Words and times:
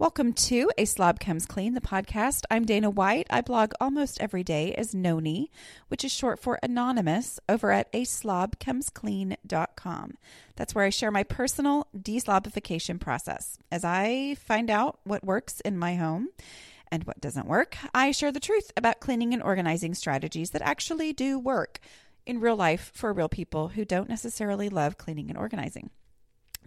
Welcome 0.00 0.32
to 0.34 0.70
A 0.78 0.84
Slob 0.84 1.18
Comes 1.18 1.44
Clean, 1.44 1.74
the 1.74 1.80
podcast. 1.80 2.44
I'm 2.52 2.64
Dana 2.64 2.88
White. 2.88 3.26
I 3.30 3.40
blog 3.40 3.72
almost 3.80 4.20
every 4.20 4.44
day 4.44 4.72
as 4.74 4.94
Noni, 4.94 5.50
which 5.88 6.04
is 6.04 6.12
short 6.12 6.38
for 6.38 6.56
anonymous, 6.62 7.40
over 7.48 7.72
at 7.72 7.92
aslobcomesclean.com. 7.92 10.14
That's 10.54 10.72
where 10.72 10.84
I 10.84 10.90
share 10.90 11.10
my 11.10 11.24
personal 11.24 11.88
deslobification 11.98 13.00
process. 13.00 13.58
As 13.72 13.84
I 13.84 14.36
find 14.36 14.70
out 14.70 15.00
what 15.02 15.24
works 15.24 15.58
in 15.62 15.76
my 15.76 15.96
home 15.96 16.28
and 16.92 17.02
what 17.02 17.20
doesn't 17.20 17.48
work, 17.48 17.76
I 17.92 18.12
share 18.12 18.30
the 18.30 18.38
truth 18.38 18.70
about 18.76 19.00
cleaning 19.00 19.34
and 19.34 19.42
organizing 19.42 19.94
strategies 19.94 20.50
that 20.50 20.62
actually 20.62 21.12
do 21.12 21.40
work 21.40 21.80
in 22.24 22.38
real 22.38 22.54
life 22.54 22.92
for 22.94 23.12
real 23.12 23.28
people 23.28 23.70
who 23.70 23.84
don't 23.84 24.08
necessarily 24.08 24.68
love 24.68 24.96
cleaning 24.96 25.28
and 25.28 25.36
organizing. 25.36 25.90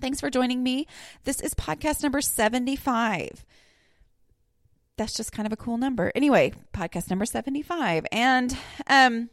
Thanks 0.01 0.19
for 0.19 0.29
joining 0.29 0.63
me. 0.63 0.87
This 1.23 1.39
is 1.41 1.53
podcast 1.53 2.01
number 2.01 2.21
75. 2.21 3.45
That's 4.97 5.15
just 5.15 5.31
kind 5.31 5.45
of 5.45 5.53
a 5.53 5.57
cool 5.57 5.77
number. 5.77 6.11
Anyway, 6.15 6.53
podcast 6.73 7.09
number 7.09 7.25
75. 7.25 8.05
And 8.11 8.57
um 8.87 9.29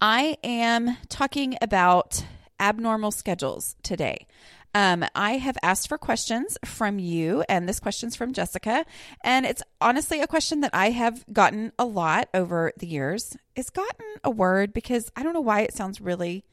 I 0.00 0.36
am 0.42 0.96
talking 1.08 1.56
about 1.62 2.24
abnormal 2.58 3.12
schedules 3.12 3.76
today. 3.82 4.26
Um, 4.74 5.04
I 5.14 5.32
have 5.32 5.58
asked 5.62 5.88
for 5.88 5.98
questions 5.98 6.58
from 6.64 6.98
you, 6.98 7.44
and 7.48 7.68
this 7.68 7.78
question's 7.78 8.16
from 8.16 8.32
Jessica. 8.32 8.84
And 9.22 9.44
it's 9.44 9.62
honestly 9.80 10.20
a 10.20 10.26
question 10.26 10.60
that 10.60 10.70
I 10.72 10.90
have 10.90 11.24
gotten 11.32 11.72
a 11.78 11.84
lot 11.84 12.28
over 12.32 12.72
the 12.78 12.86
years. 12.86 13.36
It's 13.54 13.70
gotten 13.70 14.06
a 14.24 14.30
word 14.30 14.72
because 14.72 15.10
I 15.14 15.22
don't 15.22 15.34
know 15.34 15.40
why 15.40 15.60
it 15.60 15.74
sounds 15.74 16.00
really 16.00 16.44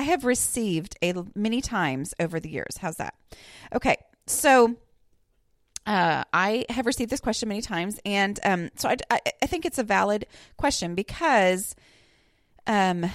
I 0.00 0.04
have 0.04 0.24
received 0.24 0.96
a 1.02 1.12
many 1.34 1.60
times 1.60 2.14
over 2.18 2.40
the 2.40 2.48
years. 2.48 2.78
How's 2.78 2.96
that? 2.96 3.12
Okay, 3.74 3.98
so 4.26 4.76
uh, 5.84 6.24
I 6.32 6.64
have 6.70 6.86
received 6.86 7.10
this 7.10 7.20
question 7.20 7.50
many 7.50 7.60
times, 7.60 8.00
and 8.06 8.40
um, 8.42 8.70
so 8.76 8.88
I, 8.88 8.96
I, 9.10 9.20
I 9.42 9.46
think 9.46 9.66
it's 9.66 9.76
a 9.76 9.82
valid 9.82 10.24
question 10.56 10.94
because 10.94 11.76
um, 12.66 13.10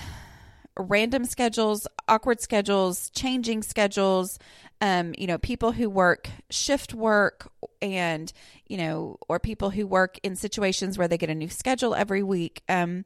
random 0.78 1.26
schedules, 1.26 1.88
awkward 2.08 2.40
schedules, 2.40 3.10
changing 3.10 3.64
schedules, 3.64 4.38
um, 4.80 5.16
you 5.18 5.26
know, 5.26 5.40
people 5.40 5.72
who 5.72 5.90
work 5.90 6.30
shift 6.52 6.94
work 6.94 7.52
and, 7.82 8.32
you 8.68 8.78
know, 8.78 9.18
or 9.28 9.40
people 9.40 9.72
who 9.72 9.88
work 9.88 10.20
in 10.22 10.36
situations 10.36 11.00
where 11.00 11.08
they 11.08 11.18
get 11.18 11.32
a 11.32 11.36
new 11.36 11.50
schedule 11.50 11.96
every 11.96 12.22
week. 12.22 12.62
Um, 12.70 13.06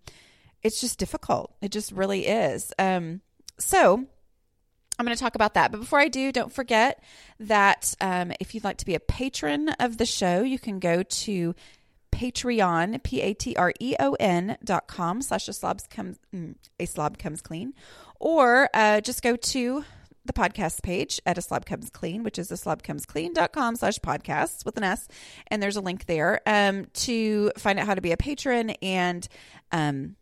it's 0.64 0.82
just 0.82 1.00
difficult. 1.00 1.56
It 1.62 1.72
just 1.72 1.94
really 1.94 2.28
is. 2.28 2.74
Um, 2.78 3.22
so, 3.60 4.06
I'm 4.98 5.06
going 5.06 5.16
to 5.16 5.24
talk 5.24 5.36
about 5.36 5.54
that. 5.54 5.72
But 5.72 5.80
before 5.80 6.00
I 6.00 6.10
do, 6.10 6.32
don't 6.32 6.52
forget 6.52 7.02
that 7.40 7.96
um, 8.02 8.34
if 8.40 8.54
you'd 8.54 8.66
like 8.66 8.78
to 8.78 8.86
be 8.86 8.96
a 8.96 9.00
patron 9.00 9.70
of 9.80 9.98
the 9.98 10.06
show, 10.06 10.42
you 10.42 10.60
can 10.60 10.80
go 10.80 11.04
to 11.04 11.56
Patreon, 12.12 13.02
P 13.04 13.22
A 13.22 13.34
T 13.34 13.56
R 13.56 13.72
E 13.80 13.96
O 14.00 14.14
N 14.20 14.58
dot 14.64 14.88
com 14.88 15.22
slash 15.22 15.48
a 15.48 15.54
slob 15.54 15.80
comes, 15.90 16.18
mm, 16.36 16.56
a 16.80 16.86
slob 16.86 17.18
comes 17.18 17.40
clean, 17.40 17.74
or 18.20 18.68
uh, 18.74 19.00
just 19.00 19.22
go 19.22 19.36
to 19.36 19.86
the 20.26 20.34
podcast 20.34 20.84
page 20.84 21.22
at 21.26 21.38
a 21.38 21.42
slob 21.42 21.66
comes 21.66 21.90
clean, 21.90 22.24
which 22.24 22.38
is 22.38 22.52
a 22.52 22.58
slob 22.58 22.84
comes 22.84 23.06
clean 23.06 23.34
dot 23.34 23.54
com 23.54 23.76
slash 23.76 24.00
podcasts 24.00 24.66
with 24.66 24.76
an 24.76 24.84
S. 24.84 25.08
And 25.48 25.64
there's 25.64 25.78
a 25.78 25.82
link 25.82 26.08
there 26.08 26.42
um, 26.46 26.88
to 26.94 27.52
find 27.58 27.80
out 27.80 27.86
how 27.86 27.96
to 27.96 28.02
be 28.02 28.12
a 28.12 28.18
patron 28.18 28.72
and 28.82 29.26
um, 29.72 30.18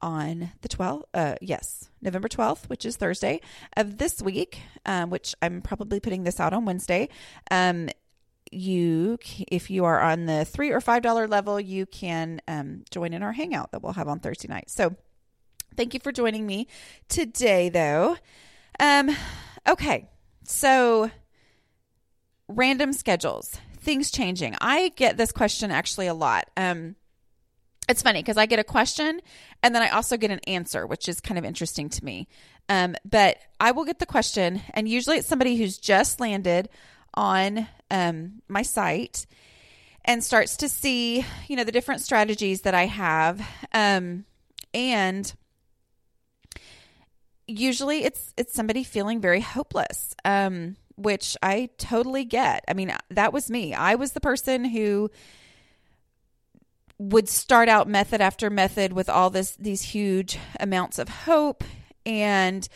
on 0.00 0.50
the 0.62 0.68
12th, 0.68 1.02
uh, 1.14 1.34
yes, 1.40 1.90
November 2.02 2.28
12th, 2.28 2.68
which 2.68 2.84
is 2.84 2.96
Thursday 2.96 3.40
of 3.76 3.98
this 3.98 4.22
week, 4.22 4.60
um, 4.84 5.10
which 5.10 5.34
I'm 5.42 5.62
probably 5.62 6.00
putting 6.00 6.24
this 6.24 6.40
out 6.40 6.52
on 6.52 6.64
Wednesday. 6.64 7.08
Um, 7.50 7.88
you, 8.52 9.18
if 9.48 9.70
you 9.70 9.84
are 9.84 10.00
on 10.00 10.26
the 10.26 10.44
three 10.44 10.70
or 10.70 10.80
five 10.80 11.02
dollar 11.02 11.26
level, 11.26 11.60
you 11.60 11.86
can 11.86 12.40
um, 12.46 12.84
join 12.90 13.12
in 13.12 13.22
our 13.22 13.32
hangout 13.32 13.72
that 13.72 13.82
we'll 13.82 13.94
have 13.94 14.08
on 14.08 14.20
Thursday 14.20 14.48
night. 14.48 14.70
So, 14.70 14.94
thank 15.76 15.94
you 15.94 16.00
for 16.00 16.12
joining 16.12 16.46
me 16.46 16.68
today, 17.08 17.68
though. 17.68 18.16
Um, 18.78 19.10
okay, 19.68 20.08
so 20.44 21.10
random 22.48 22.92
schedules, 22.92 23.56
things 23.78 24.10
changing. 24.10 24.54
I 24.60 24.90
get 24.90 25.16
this 25.16 25.32
question 25.32 25.70
actually 25.70 26.06
a 26.06 26.14
lot. 26.14 26.48
Um, 26.56 26.96
it's 27.88 28.02
funny 28.02 28.20
because 28.20 28.36
I 28.36 28.46
get 28.46 28.58
a 28.58 28.64
question 28.64 29.20
and 29.62 29.74
then 29.74 29.82
I 29.82 29.90
also 29.90 30.16
get 30.16 30.30
an 30.30 30.40
answer, 30.46 30.86
which 30.86 31.08
is 31.08 31.20
kind 31.20 31.38
of 31.38 31.44
interesting 31.44 31.88
to 31.90 32.04
me. 32.04 32.28
Um, 32.68 32.96
but 33.04 33.38
I 33.60 33.70
will 33.70 33.84
get 33.84 34.00
the 34.00 34.06
question, 34.06 34.60
and 34.74 34.88
usually 34.88 35.18
it's 35.18 35.28
somebody 35.28 35.56
who's 35.56 35.78
just 35.78 36.20
landed 36.20 36.68
on 37.14 37.68
um, 37.90 38.42
my 38.48 38.62
site 38.62 39.26
and 40.04 40.22
starts 40.22 40.56
to 40.58 40.68
see, 40.68 41.24
you 41.48 41.56
know, 41.56 41.64
the 41.64 41.72
different 41.72 42.00
strategies 42.00 42.62
that 42.62 42.74
I 42.74 42.86
have. 42.86 43.40
Um, 43.72 44.24
and 44.74 45.32
usually 47.46 48.04
it's 48.04 48.32
it's 48.36 48.52
somebody 48.52 48.84
feeling 48.84 49.20
very 49.20 49.40
hopeless, 49.40 50.14
um, 50.24 50.76
which 50.96 51.36
I 51.42 51.70
totally 51.78 52.24
get. 52.24 52.64
I 52.68 52.74
mean, 52.74 52.92
that 53.10 53.32
was 53.32 53.50
me. 53.50 53.74
I 53.74 53.94
was 53.94 54.12
the 54.12 54.20
person 54.20 54.64
who 54.64 55.10
would 56.98 57.28
start 57.28 57.68
out 57.68 57.88
method 57.88 58.20
after 58.20 58.48
method 58.48 58.92
with 58.92 59.08
all 59.08 59.30
this 59.30 59.56
these 59.56 59.82
huge 59.82 60.38
amounts 60.58 60.98
of 60.98 61.08
hope 61.08 61.62
and 62.06 62.68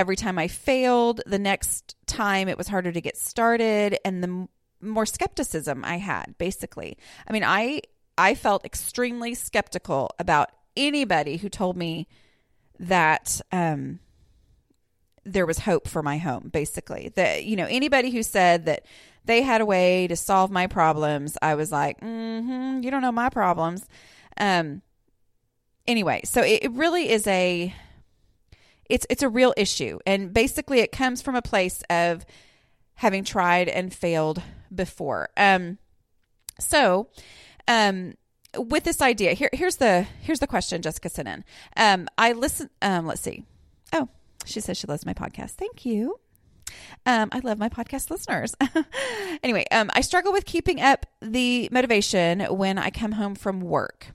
every 0.00 0.16
time 0.16 0.38
I 0.38 0.48
failed, 0.48 1.20
the 1.26 1.38
next 1.38 1.94
time 2.06 2.48
it 2.48 2.56
was 2.56 2.68
harder 2.68 2.90
to 2.90 3.00
get 3.02 3.18
started 3.18 3.98
and 4.02 4.24
the 4.24 4.48
more 4.80 5.04
skepticism 5.04 5.84
I 5.84 5.98
had 5.98 6.34
basically. 6.38 6.96
I 7.28 7.32
mean, 7.32 7.44
I 7.44 7.82
I 8.16 8.34
felt 8.34 8.64
extremely 8.64 9.34
skeptical 9.34 10.10
about 10.18 10.50
anybody 10.74 11.36
who 11.36 11.50
told 11.50 11.76
me 11.76 12.08
that 12.78 13.42
um 13.52 14.00
there 15.26 15.44
was 15.44 15.58
hope 15.58 15.86
for 15.86 16.02
my 16.02 16.16
home 16.16 16.48
basically. 16.50 17.12
That 17.14 17.44
you 17.44 17.56
know, 17.56 17.66
anybody 17.66 18.10
who 18.10 18.22
said 18.22 18.64
that 18.64 18.86
they 19.24 19.42
had 19.42 19.60
a 19.60 19.66
way 19.66 20.06
to 20.08 20.16
solve 20.16 20.50
my 20.50 20.66
problems. 20.66 21.36
I 21.42 21.54
was 21.54 21.70
like, 21.70 22.00
mm-hmm, 22.00 22.82
you 22.82 22.90
don't 22.90 23.02
know 23.02 23.12
my 23.12 23.28
problems. 23.28 23.86
Um, 24.36 24.82
anyway, 25.86 26.22
so 26.24 26.42
it, 26.42 26.64
it 26.64 26.72
really 26.72 27.10
is 27.10 27.26
a, 27.26 27.74
it's 28.88 29.06
it's 29.08 29.22
a 29.22 29.28
real 29.28 29.54
issue, 29.56 29.98
and 30.06 30.32
basically 30.32 30.80
it 30.80 30.90
comes 30.90 31.22
from 31.22 31.36
a 31.36 31.42
place 31.42 31.82
of 31.90 32.26
having 32.94 33.24
tried 33.24 33.68
and 33.68 33.94
failed 33.94 34.42
before. 34.74 35.30
Um, 35.36 35.78
so, 36.58 37.08
um, 37.68 38.14
with 38.56 38.84
this 38.84 39.00
idea, 39.00 39.34
here 39.34 39.50
here's 39.52 39.76
the 39.76 40.06
here's 40.22 40.40
the 40.40 40.46
question 40.46 40.82
Jessica 40.82 41.08
sent 41.08 41.28
in. 41.28 41.44
Um, 41.76 42.08
I 42.18 42.32
listen. 42.32 42.70
Um, 42.82 43.06
let's 43.06 43.20
see. 43.20 43.44
Oh, 43.92 44.08
she 44.44 44.60
says 44.60 44.76
she 44.76 44.86
loves 44.86 45.06
my 45.06 45.14
podcast. 45.14 45.52
Thank 45.52 45.84
you. 45.84 46.18
Um, 47.06 47.30
I 47.32 47.40
love 47.40 47.58
my 47.58 47.68
podcast 47.68 48.10
listeners. 48.10 48.54
anyway, 49.42 49.64
um, 49.70 49.90
I 49.94 50.02
struggle 50.02 50.32
with 50.32 50.44
keeping 50.44 50.80
up 50.80 51.06
the 51.20 51.68
motivation 51.72 52.40
when 52.40 52.78
I 52.78 52.90
come 52.90 53.12
home 53.12 53.34
from 53.34 53.60
work. 53.60 54.08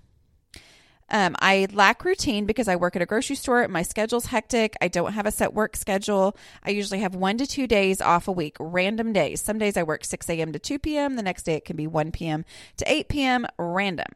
Um, 1.09 1.35
I 1.39 1.67
lack 1.71 2.03
routine 2.03 2.45
because 2.45 2.67
I 2.67 2.75
work 2.75 2.95
at 2.95 3.01
a 3.01 3.05
grocery 3.05 3.35
store. 3.35 3.67
My 3.67 3.83
schedule's 3.83 4.25
hectic. 4.27 4.75
I 4.81 4.87
don't 4.87 5.13
have 5.13 5.25
a 5.25 5.31
set 5.31 5.53
work 5.53 5.75
schedule. 5.75 6.35
I 6.63 6.71
usually 6.71 6.99
have 6.99 7.13
one 7.15 7.37
to 7.37 7.45
two 7.45 7.67
days 7.67 8.01
off 8.01 8.27
a 8.27 8.31
week, 8.31 8.57
random 8.59 9.13
days. 9.13 9.41
Some 9.41 9.59
days 9.59 9.77
I 9.77 9.83
work 9.83 10.03
6 10.03 10.27
a.m. 10.29 10.51
to 10.53 10.59
2 10.59 10.79
p.m. 10.79 11.15
The 11.15 11.21
next 11.23 11.43
day 11.43 11.55
it 11.55 11.65
can 11.65 11.75
be 11.75 11.85
1 11.88 12.11
p.m. 12.11 12.43
to 12.77 12.91
8 12.91 13.07
p.m. 13.07 13.45
random. 13.59 14.07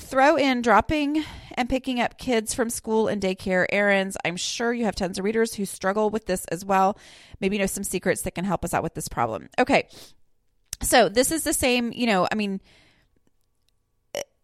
Throw 0.00 0.36
in 0.36 0.62
dropping 0.62 1.24
and 1.54 1.68
picking 1.68 2.00
up 2.00 2.18
kids 2.18 2.54
from 2.54 2.70
school 2.70 3.06
and 3.06 3.20
daycare 3.22 3.66
errands. 3.70 4.16
I'm 4.24 4.36
sure 4.36 4.72
you 4.72 4.86
have 4.86 4.96
tons 4.96 5.18
of 5.18 5.24
readers 5.24 5.54
who 5.54 5.66
struggle 5.66 6.10
with 6.10 6.26
this 6.26 6.44
as 6.46 6.64
well. 6.64 6.98
Maybe 7.38 7.56
you 7.56 7.60
know 7.60 7.66
some 7.66 7.84
secrets 7.84 8.22
that 8.22 8.34
can 8.34 8.44
help 8.44 8.64
us 8.64 8.74
out 8.74 8.82
with 8.82 8.94
this 8.94 9.08
problem. 9.08 9.50
Okay. 9.58 9.88
So 10.82 11.08
this 11.08 11.30
is 11.30 11.44
the 11.44 11.52
same, 11.52 11.92
you 11.92 12.06
know, 12.06 12.26
I 12.32 12.34
mean, 12.34 12.60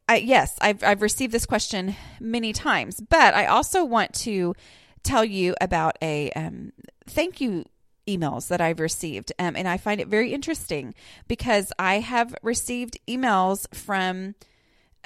I, 0.09 0.17
yes, 0.19 0.57
I've, 0.61 0.85
I've 0.85 1.03
received 1.03 1.33
this 1.33 1.47
question 1.47 1.97
many 2.21 2.53
times, 2.53 3.01
but 3.01 3.35
I 3.35 3.47
also 3.47 3.83
want 3.83 4.13
to 4.15 4.55
tell 5.03 5.25
you 5.25 5.55
about 5.61 5.97
a 6.03 6.31
um, 6.33 6.73
thank 7.07 7.41
you 7.41 7.65
emails 8.07 8.49
that 8.49 8.61
I've 8.61 8.79
received. 8.79 9.33
Um, 9.39 9.57
and 9.57 9.67
I 9.67 9.79
find 9.79 10.01
it 10.01 10.09
very 10.09 10.33
interesting 10.33 10.95
because 11.27 11.73
I 11.79 12.01
have 12.01 12.35
received 12.43 12.99
emails 13.09 13.75
from 13.75 14.35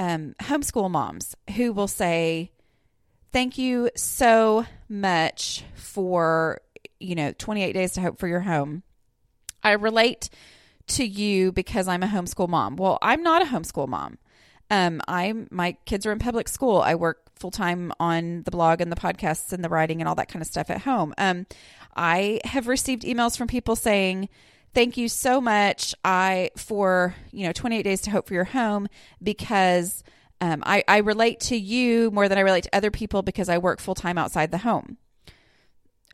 um, 0.00 0.34
homeschool 0.40 0.90
moms 0.90 1.36
who 1.56 1.72
will 1.72 1.86
say, 1.86 2.50
Thank 3.32 3.58
you 3.58 3.90
so 3.94 4.66
much 4.88 5.62
for, 5.76 6.60
you 6.98 7.14
know, 7.14 7.32
28 7.38 7.72
days 7.72 7.92
to 7.92 8.00
hope 8.00 8.18
for 8.18 8.26
your 8.26 8.40
home. 8.40 8.82
I 9.62 9.72
relate 9.72 10.30
to 10.88 11.04
you 11.04 11.52
because 11.52 11.86
I'm 11.86 12.02
a 12.02 12.08
homeschool 12.08 12.48
mom. 12.48 12.74
Well, 12.74 12.98
I'm 13.02 13.22
not 13.22 13.42
a 13.42 13.44
homeschool 13.44 13.86
mom. 13.86 14.18
Um, 14.68 15.00
I'm 15.06 15.46
my 15.50 15.76
kids 15.84 16.06
are 16.06 16.12
in 16.12 16.18
public 16.18 16.48
school. 16.48 16.80
I 16.80 16.96
work 16.96 17.30
full 17.36 17.50
time 17.52 17.92
on 18.00 18.42
the 18.44 18.50
blog 18.50 18.80
and 18.80 18.90
the 18.90 18.96
podcasts 18.96 19.52
and 19.52 19.62
the 19.62 19.68
writing 19.68 20.00
and 20.00 20.08
all 20.08 20.14
that 20.16 20.28
kind 20.28 20.42
of 20.42 20.48
stuff 20.48 20.70
at 20.70 20.82
home. 20.82 21.14
Um, 21.18 21.46
I 21.94 22.40
have 22.44 22.66
received 22.66 23.02
emails 23.02 23.36
from 23.36 23.46
people 23.46 23.76
saying, 23.76 24.28
"Thank 24.74 24.96
you 24.96 25.08
so 25.08 25.40
much, 25.40 25.94
I 26.04 26.50
for 26.56 27.14
you 27.32 27.46
know 27.46 27.52
28 27.52 27.82
days 27.82 28.00
to 28.02 28.10
hope 28.10 28.28
for 28.28 28.34
your 28.34 28.44
home 28.44 28.88
because." 29.22 30.02
Um, 30.42 30.62
I, 30.64 30.82
I 30.88 30.96
relate 31.00 31.38
to 31.40 31.54
you 31.54 32.10
more 32.12 32.26
than 32.26 32.38
I 32.38 32.40
relate 32.40 32.64
to 32.64 32.74
other 32.74 32.90
people 32.90 33.20
because 33.20 33.50
I 33.50 33.58
work 33.58 33.78
full 33.78 33.94
time 33.94 34.16
outside 34.16 34.50
the 34.50 34.56
home. 34.56 34.96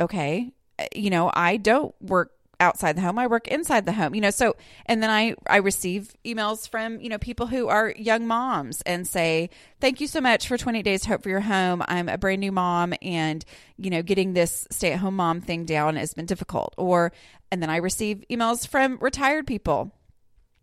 Okay. 0.01 0.53
Uh, 0.81 0.87
you 0.97 1.11
know, 1.11 1.31
I 1.33 1.59
don't 1.59 1.95
work 2.01 2.33
outside 2.59 2.97
the 2.97 3.01
home 3.01 3.19
i 3.19 3.27
work 3.27 3.49
inside 3.49 3.85
the 3.85 3.93
home 3.93 4.15
you 4.15 4.21
know 4.21 4.31
so 4.31 4.57
and 4.87 5.03
then 5.03 5.11
i 5.11 5.35
i 5.47 5.57
receive 5.57 6.15
emails 6.25 6.69
from 6.69 7.01
you 7.01 7.09
know 7.09 7.19
people 7.19 7.47
who 7.47 7.69
are 7.69 7.93
young 7.97 8.27
moms 8.27 8.81
and 8.83 9.07
say 9.07 9.51
thank 9.81 10.01
you 10.01 10.07
so 10.07 10.21
much 10.21 10.49
for 10.49 10.57
20 10.57 10.83
days 10.83 11.05
hope 11.05 11.23
for 11.23 11.29
your 11.29 11.41
home. 11.41 11.83
I'm 11.87 12.09
a 12.09 12.19
brand 12.19 12.41
new 12.41 12.53
mom 12.53 12.95
and 13.03 13.45
you 13.77 13.91
know 13.91 14.03
getting 14.03 14.33
this 14.33 14.67
stay 14.71 14.93
at 14.93 14.99
home 14.99 15.17
mom 15.17 15.41
thing 15.41 15.65
down 15.65 15.97
has 15.97 16.15
been 16.15 16.27
difficult. 16.27 16.75
Or 16.77 17.13
and 17.51 17.63
then 17.63 17.71
i 17.71 17.77
receive 17.77 18.25
emails 18.31 18.67
from 18.67 18.99
retired 19.01 19.47
people 19.47 19.93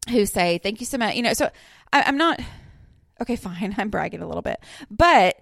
who 0.10 0.26
say 0.26 0.58
thank 0.58 0.80
you 0.80 0.86
so 0.86 0.98
much 0.98 1.16
you 1.16 1.22
know 1.22 1.34
so 1.34 1.50
I, 1.92 2.04
i'm 2.04 2.18
not 2.18 2.40
okay 3.22 3.36
fine 3.36 3.74
i'm 3.78 3.90
bragging 3.90 4.22
a 4.22 4.28
little 4.28 4.42
bit 4.42 4.60
but 4.90 5.40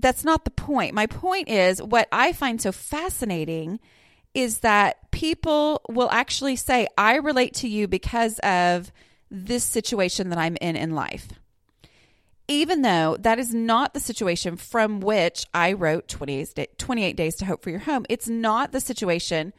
that's 0.00 0.22
not 0.22 0.44
the 0.44 0.52
point. 0.52 0.94
My 0.94 1.06
point 1.06 1.48
is 1.48 1.82
what 1.82 2.08
i 2.12 2.32
find 2.32 2.60
so 2.60 2.72
fascinating 2.72 3.80
is 4.34 4.60
that 4.60 5.10
people 5.10 5.82
will 5.88 6.10
actually 6.10 6.56
say, 6.56 6.86
I 6.96 7.16
relate 7.16 7.54
to 7.54 7.68
you 7.68 7.88
because 7.88 8.38
of 8.40 8.92
this 9.30 9.64
situation 9.64 10.30
that 10.30 10.38
I'm 10.38 10.56
in 10.60 10.76
in 10.76 10.94
life. 10.94 11.28
Even 12.46 12.80
though 12.80 13.16
that 13.20 13.38
is 13.38 13.52
not 13.52 13.92
the 13.92 14.00
situation 14.00 14.56
from 14.56 15.00
which 15.00 15.44
I 15.52 15.74
wrote 15.74 16.08
28, 16.08 16.78
28 16.78 17.16
Days 17.16 17.36
to 17.36 17.44
Hope 17.44 17.62
for 17.62 17.70
Your 17.70 17.80
Home, 17.80 18.06
it's 18.08 18.28
not 18.28 18.72
the 18.72 18.80
situation 18.80 19.52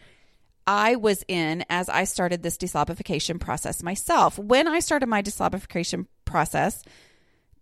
I 0.66 0.95
was 0.95 1.24
in 1.27 1.66
as 1.69 1.89
I 1.89 2.04
started 2.04 2.42
this 2.44 2.57
deslobification 2.57 3.39
process 3.39 3.83
myself. 3.83 4.38
When 4.38 4.68
I 4.68 4.80
started 4.80 5.07
my 5.07 5.21
deslobification 5.21 6.07
process, 6.25 6.83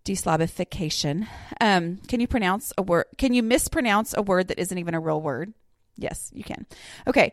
deslobification, 0.04 1.26
um, 1.60 1.98
can 2.06 2.20
you 2.20 2.26
pronounce 2.26 2.72
a 2.78 2.82
word? 2.82 3.06
Can 3.16 3.34
you 3.34 3.42
mispronounce 3.42 4.14
a 4.16 4.22
word 4.22 4.48
that 4.48 4.58
isn't 4.58 4.76
even 4.76 4.94
a 4.94 5.00
real 5.00 5.20
word? 5.20 5.52
Yes, 5.98 6.30
you 6.32 6.44
can. 6.44 6.64
Okay. 7.06 7.32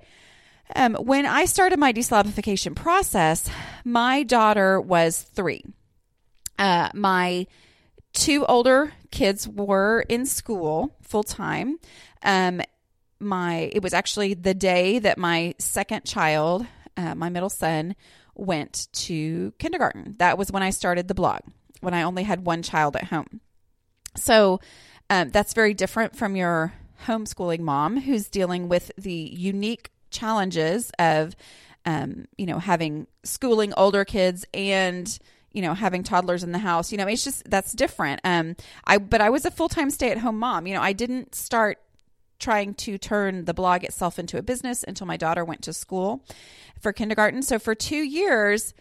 Um, 0.75 0.95
when 0.95 1.27
I 1.27 1.45
started 1.45 1.77
my 1.77 1.93
deslobification 1.93 2.75
process, 2.75 3.47
my 3.83 4.23
daughter 4.23 4.81
was 4.81 5.21
three. 5.21 5.63
Uh, 6.57 6.89
my 6.93 7.45
two 8.13 8.45
older 8.45 8.91
kids 9.11 9.47
were 9.47 10.03
in 10.09 10.25
school 10.25 10.95
full 11.03 11.23
time. 11.23 11.77
Um, 12.23 12.61
my 13.19 13.69
it 13.71 13.83
was 13.83 13.93
actually 13.93 14.33
the 14.33 14.53
day 14.53 14.99
that 14.99 15.17
my 15.17 15.53
second 15.59 16.05
child, 16.05 16.65
uh, 16.97 17.13
my 17.13 17.29
middle 17.29 17.49
son, 17.49 17.95
went 18.33 18.87
to 18.93 19.53
kindergarten. 19.59 20.15
That 20.17 20.37
was 20.37 20.51
when 20.51 20.63
I 20.63 20.71
started 20.71 21.07
the 21.07 21.13
blog. 21.13 21.41
When 21.81 21.93
I 21.93 22.01
only 22.01 22.23
had 22.23 22.45
one 22.45 22.63
child 22.63 22.95
at 22.95 23.05
home. 23.05 23.41
So 24.15 24.59
um, 25.09 25.29
that's 25.29 25.53
very 25.53 25.73
different 25.73 26.15
from 26.15 26.35
your 26.35 26.73
homeschooling 27.07 27.59
mom 27.59 27.99
who's 27.99 28.27
dealing 28.29 28.69
with 28.69 28.91
the 28.97 29.13
unique 29.33 29.91
challenges 30.09 30.91
of, 30.99 31.35
um, 31.85 32.25
you 32.37 32.45
know, 32.45 32.59
having 32.59 33.07
schooling 33.23 33.73
older 33.75 34.05
kids 34.05 34.45
and 34.53 35.19
you 35.55 35.61
know 35.61 35.73
having 35.73 36.03
toddlers 36.03 36.43
in 36.43 36.51
the 36.51 36.59
house. 36.59 36.91
You 36.91 36.97
know 36.97 37.07
it's 37.07 37.23
just 37.23 37.49
that's 37.49 37.71
different. 37.71 38.19
Um 38.23 38.55
i 38.85 38.97
but 38.97 39.21
i 39.21 39.29
was 39.29 39.45
a 39.45 39.51
full-time 39.51 39.89
stay-at-home 39.89 40.37
mom. 40.37 40.67
You 40.67 40.75
know 40.75 40.81
i 40.81 40.91
didn't 40.91 41.33
start 41.33 41.79
trying 42.37 42.73
to 42.73 42.97
turn 42.97 43.45
the 43.45 43.53
blog 43.53 43.85
itself 43.85 44.19
into 44.19 44.37
a 44.37 44.41
business 44.43 44.83
until 44.83 45.07
my 45.07 45.15
daughter 45.15 45.45
went 45.45 45.61
to 45.63 45.71
school 45.71 46.21
for 46.81 46.91
kindergarten. 46.91 47.41
So 47.41 47.57
for 47.57 47.73
2 47.73 47.95
years 47.95 48.73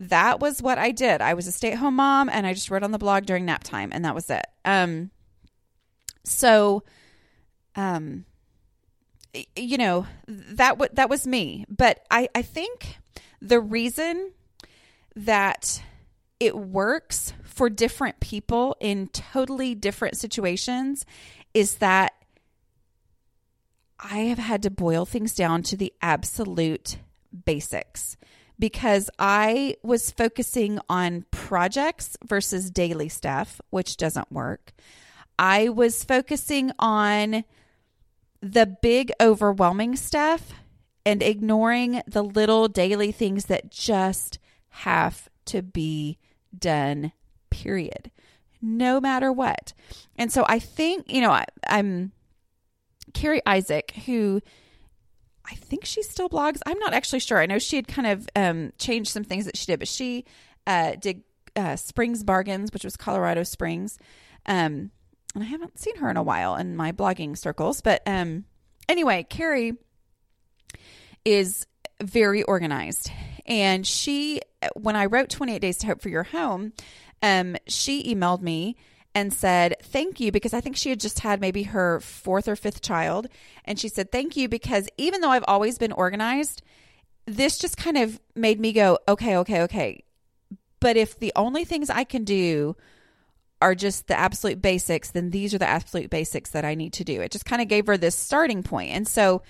that 0.00 0.40
was 0.40 0.60
what 0.60 0.76
i 0.78 0.90
did. 0.90 1.20
I 1.20 1.34
was 1.34 1.46
a 1.46 1.52
stay-at-home 1.52 1.94
mom 1.94 2.28
and 2.28 2.46
i 2.46 2.52
just 2.52 2.68
wrote 2.68 2.82
on 2.82 2.90
the 2.90 2.98
blog 2.98 3.24
during 3.24 3.44
nap 3.44 3.62
time 3.62 3.90
and 3.92 4.04
that 4.04 4.14
was 4.16 4.28
it. 4.28 4.46
Um 4.64 5.10
so 6.24 6.82
um 7.78 8.24
you 9.56 9.78
know 9.78 10.06
that 10.26 10.70
w- 10.72 10.90
that 10.92 11.08
was 11.08 11.26
me 11.26 11.64
but 11.68 12.00
i 12.10 12.28
i 12.34 12.42
think 12.42 12.98
the 13.40 13.60
reason 13.60 14.32
that 15.14 15.82
it 16.40 16.56
works 16.56 17.32
for 17.42 17.68
different 17.70 18.20
people 18.20 18.76
in 18.80 19.08
totally 19.08 19.74
different 19.74 20.16
situations 20.16 21.04
is 21.54 21.76
that 21.76 22.12
I 23.98 24.18
have 24.18 24.38
had 24.38 24.62
to 24.62 24.70
boil 24.70 25.04
things 25.04 25.34
down 25.34 25.62
to 25.64 25.76
the 25.76 25.92
absolute 26.00 26.98
basics 27.44 28.16
because 28.58 29.10
I 29.18 29.76
was 29.82 30.10
focusing 30.12 30.78
on 30.88 31.24
projects 31.30 32.16
versus 32.24 32.70
daily 32.70 33.08
stuff, 33.08 33.60
which 33.70 33.96
doesn't 33.96 34.30
work. 34.30 34.72
I 35.38 35.68
was 35.68 36.04
focusing 36.04 36.70
on 36.78 37.44
the 38.40 38.66
big 38.66 39.10
overwhelming 39.20 39.96
stuff 39.96 40.52
and 41.04 41.22
ignoring 41.22 42.02
the 42.06 42.22
little 42.22 42.68
daily 42.68 43.12
things 43.12 43.46
that 43.46 43.70
just 43.70 44.38
have 44.68 45.28
to 45.46 45.62
be 45.62 46.18
done 46.56 47.12
period. 47.50 48.10
No 48.60 49.00
matter 49.00 49.32
what. 49.32 49.72
And 50.16 50.32
so 50.32 50.44
i 50.48 50.58
think 50.58 51.10
you 51.10 51.20
know 51.20 51.30
I, 51.30 51.44
i'm 51.68 52.12
carrie 53.14 53.40
isaac 53.46 53.92
who 54.04 54.42
i 55.50 55.54
think 55.54 55.84
she 55.84 56.02
still 56.02 56.28
blogs. 56.28 56.60
I'm 56.66 56.78
not 56.78 56.92
actually 56.92 57.20
sure. 57.20 57.38
I 57.38 57.46
know 57.46 57.58
she 57.58 57.76
had 57.76 57.88
kind 57.88 58.06
of 58.06 58.28
um, 58.36 58.72
changed 58.78 59.10
some 59.10 59.24
things 59.24 59.46
that 59.46 59.56
she 59.56 59.66
did 59.66 59.78
but 59.78 59.88
she 59.88 60.24
uh, 60.66 60.92
did 61.00 61.22
uh, 61.56 61.76
springs 61.76 62.22
bargains 62.22 62.72
which 62.72 62.84
was 62.84 62.96
colorado 62.96 63.42
springs. 63.42 63.98
Um, 64.46 64.90
and 65.34 65.44
I 65.44 65.46
haven't 65.46 65.78
seen 65.78 65.96
her 65.96 66.10
in 66.10 66.16
a 66.16 66.22
while 66.22 66.56
in 66.56 66.76
my 66.76 66.92
blogging 66.92 67.36
circles. 67.36 67.80
But 67.80 68.02
um, 68.06 68.44
anyway, 68.88 69.26
Carrie 69.28 69.74
is 71.24 71.66
very 72.02 72.42
organized. 72.42 73.10
And 73.46 73.86
she, 73.86 74.40
when 74.74 74.96
I 74.96 75.06
wrote 75.06 75.30
28 75.30 75.58
Days 75.58 75.78
to 75.78 75.86
Hope 75.86 76.02
for 76.02 76.08
Your 76.08 76.24
Home, 76.24 76.72
um, 77.22 77.56
she 77.66 78.14
emailed 78.14 78.42
me 78.42 78.76
and 79.14 79.32
said, 79.32 79.76
Thank 79.82 80.20
you, 80.20 80.30
because 80.30 80.54
I 80.54 80.60
think 80.60 80.76
she 80.76 80.90
had 80.90 81.00
just 81.00 81.20
had 81.20 81.40
maybe 81.40 81.64
her 81.64 82.00
fourth 82.00 82.46
or 82.46 82.56
fifth 82.56 82.82
child. 82.82 83.26
And 83.64 83.78
she 83.78 83.88
said, 83.88 84.12
Thank 84.12 84.36
you, 84.36 84.48
because 84.48 84.88
even 84.96 85.20
though 85.20 85.30
I've 85.30 85.44
always 85.48 85.78
been 85.78 85.92
organized, 85.92 86.62
this 87.26 87.58
just 87.58 87.76
kind 87.76 87.98
of 87.98 88.20
made 88.34 88.60
me 88.60 88.72
go, 88.72 88.98
Okay, 89.08 89.36
okay, 89.38 89.62
okay. 89.62 90.04
But 90.80 90.96
if 90.96 91.18
the 91.18 91.32
only 91.34 91.64
things 91.64 91.90
I 91.90 92.04
can 92.04 92.24
do 92.24 92.76
are 93.60 93.74
just 93.74 94.06
the 94.06 94.18
absolute 94.18 94.62
basics, 94.62 95.10
then 95.10 95.30
these 95.30 95.54
are 95.54 95.58
the 95.58 95.68
absolute 95.68 96.10
basics 96.10 96.50
that 96.50 96.64
I 96.64 96.74
need 96.74 96.92
to 96.94 97.04
do. 97.04 97.20
It 97.20 97.32
just 97.32 97.44
kind 97.44 97.60
of 97.60 97.68
gave 97.68 97.86
her 97.86 97.96
this 97.96 98.14
starting 98.14 98.62
point. 98.62 98.92
And 98.92 99.06
so 99.06 99.42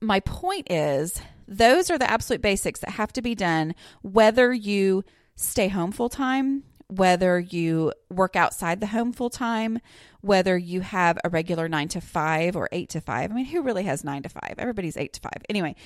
my 0.00 0.20
point 0.20 0.70
is 0.70 1.20
those 1.46 1.90
are 1.90 1.98
the 1.98 2.10
absolute 2.10 2.40
basics 2.40 2.80
that 2.80 2.90
have 2.90 3.12
to 3.12 3.22
be 3.22 3.34
done 3.34 3.74
whether 4.02 4.52
you 4.52 5.04
stay 5.36 5.68
home 5.68 5.92
full 5.92 6.08
time, 6.08 6.64
whether 6.88 7.38
you 7.38 7.92
work 8.08 8.36
outside 8.36 8.80
the 8.80 8.86
home 8.86 9.12
full 9.12 9.30
time, 9.30 9.78
whether 10.22 10.56
you 10.56 10.80
have 10.80 11.18
a 11.24 11.28
regular 11.28 11.68
9 11.68 11.88
to 11.88 12.00
5 12.00 12.56
or 12.56 12.68
8 12.72 12.88
to 12.90 13.00
5. 13.00 13.30
I 13.30 13.34
mean, 13.34 13.44
who 13.44 13.62
really 13.62 13.84
has 13.84 14.02
9 14.02 14.22
to 14.22 14.28
5? 14.28 14.54
Everybody's 14.58 14.96
8 14.96 15.12
to 15.12 15.20
5. 15.20 15.32
Anyway, 15.48 15.76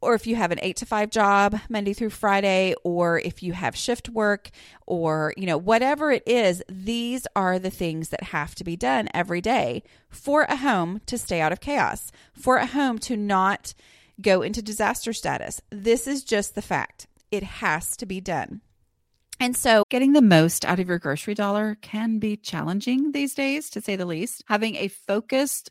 or 0.00 0.14
if 0.14 0.26
you 0.26 0.36
have 0.36 0.50
an 0.50 0.58
8 0.62 0.76
to 0.76 0.86
5 0.86 1.10
job 1.10 1.60
Monday 1.68 1.92
through 1.92 2.10
Friday 2.10 2.74
or 2.84 3.18
if 3.18 3.42
you 3.42 3.52
have 3.52 3.76
shift 3.76 4.08
work 4.08 4.50
or 4.86 5.32
you 5.36 5.46
know 5.46 5.58
whatever 5.58 6.10
it 6.10 6.22
is 6.26 6.62
these 6.68 7.26
are 7.34 7.58
the 7.58 7.70
things 7.70 8.10
that 8.10 8.24
have 8.24 8.54
to 8.56 8.64
be 8.64 8.76
done 8.76 9.08
every 9.12 9.40
day 9.40 9.82
for 10.08 10.42
a 10.42 10.56
home 10.56 11.00
to 11.06 11.18
stay 11.18 11.40
out 11.40 11.52
of 11.52 11.60
chaos 11.60 12.12
for 12.32 12.56
a 12.56 12.66
home 12.66 12.98
to 12.98 13.16
not 13.16 13.74
go 14.20 14.42
into 14.42 14.62
disaster 14.62 15.12
status. 15.12 15.60
This 15.70 16.06
is 16.06 16.24
just 16.24 16.54
the 16.54 16.62
fact. 16.62 17.06
It 17.30 17.42
has 17.42 17.96
to 17.98 18.06
be 18.06 18.20
done. 18.20 18.62
And 19.40 19.56
so, 19.56 19.84
getting 19.88 20.14
the 20.14 20.22
most 20.22 20.64
out 20.64 20.80
of 20.80 20.88
your 20.88 20.98
grocery 20.98 21.34
dollar 21.34 21.76
can 21.80 22.18
be 22.18 22.36
challenging 22.36 23.12
these 23.12 23.34
days, 23.34 23.70
to 23.70 23.80
say 23.80 23.94
the 23.94 24.06
least. 24.06 24.42
Having 24.48 24.74
a 24.74 24.88
focused 24.88 25.70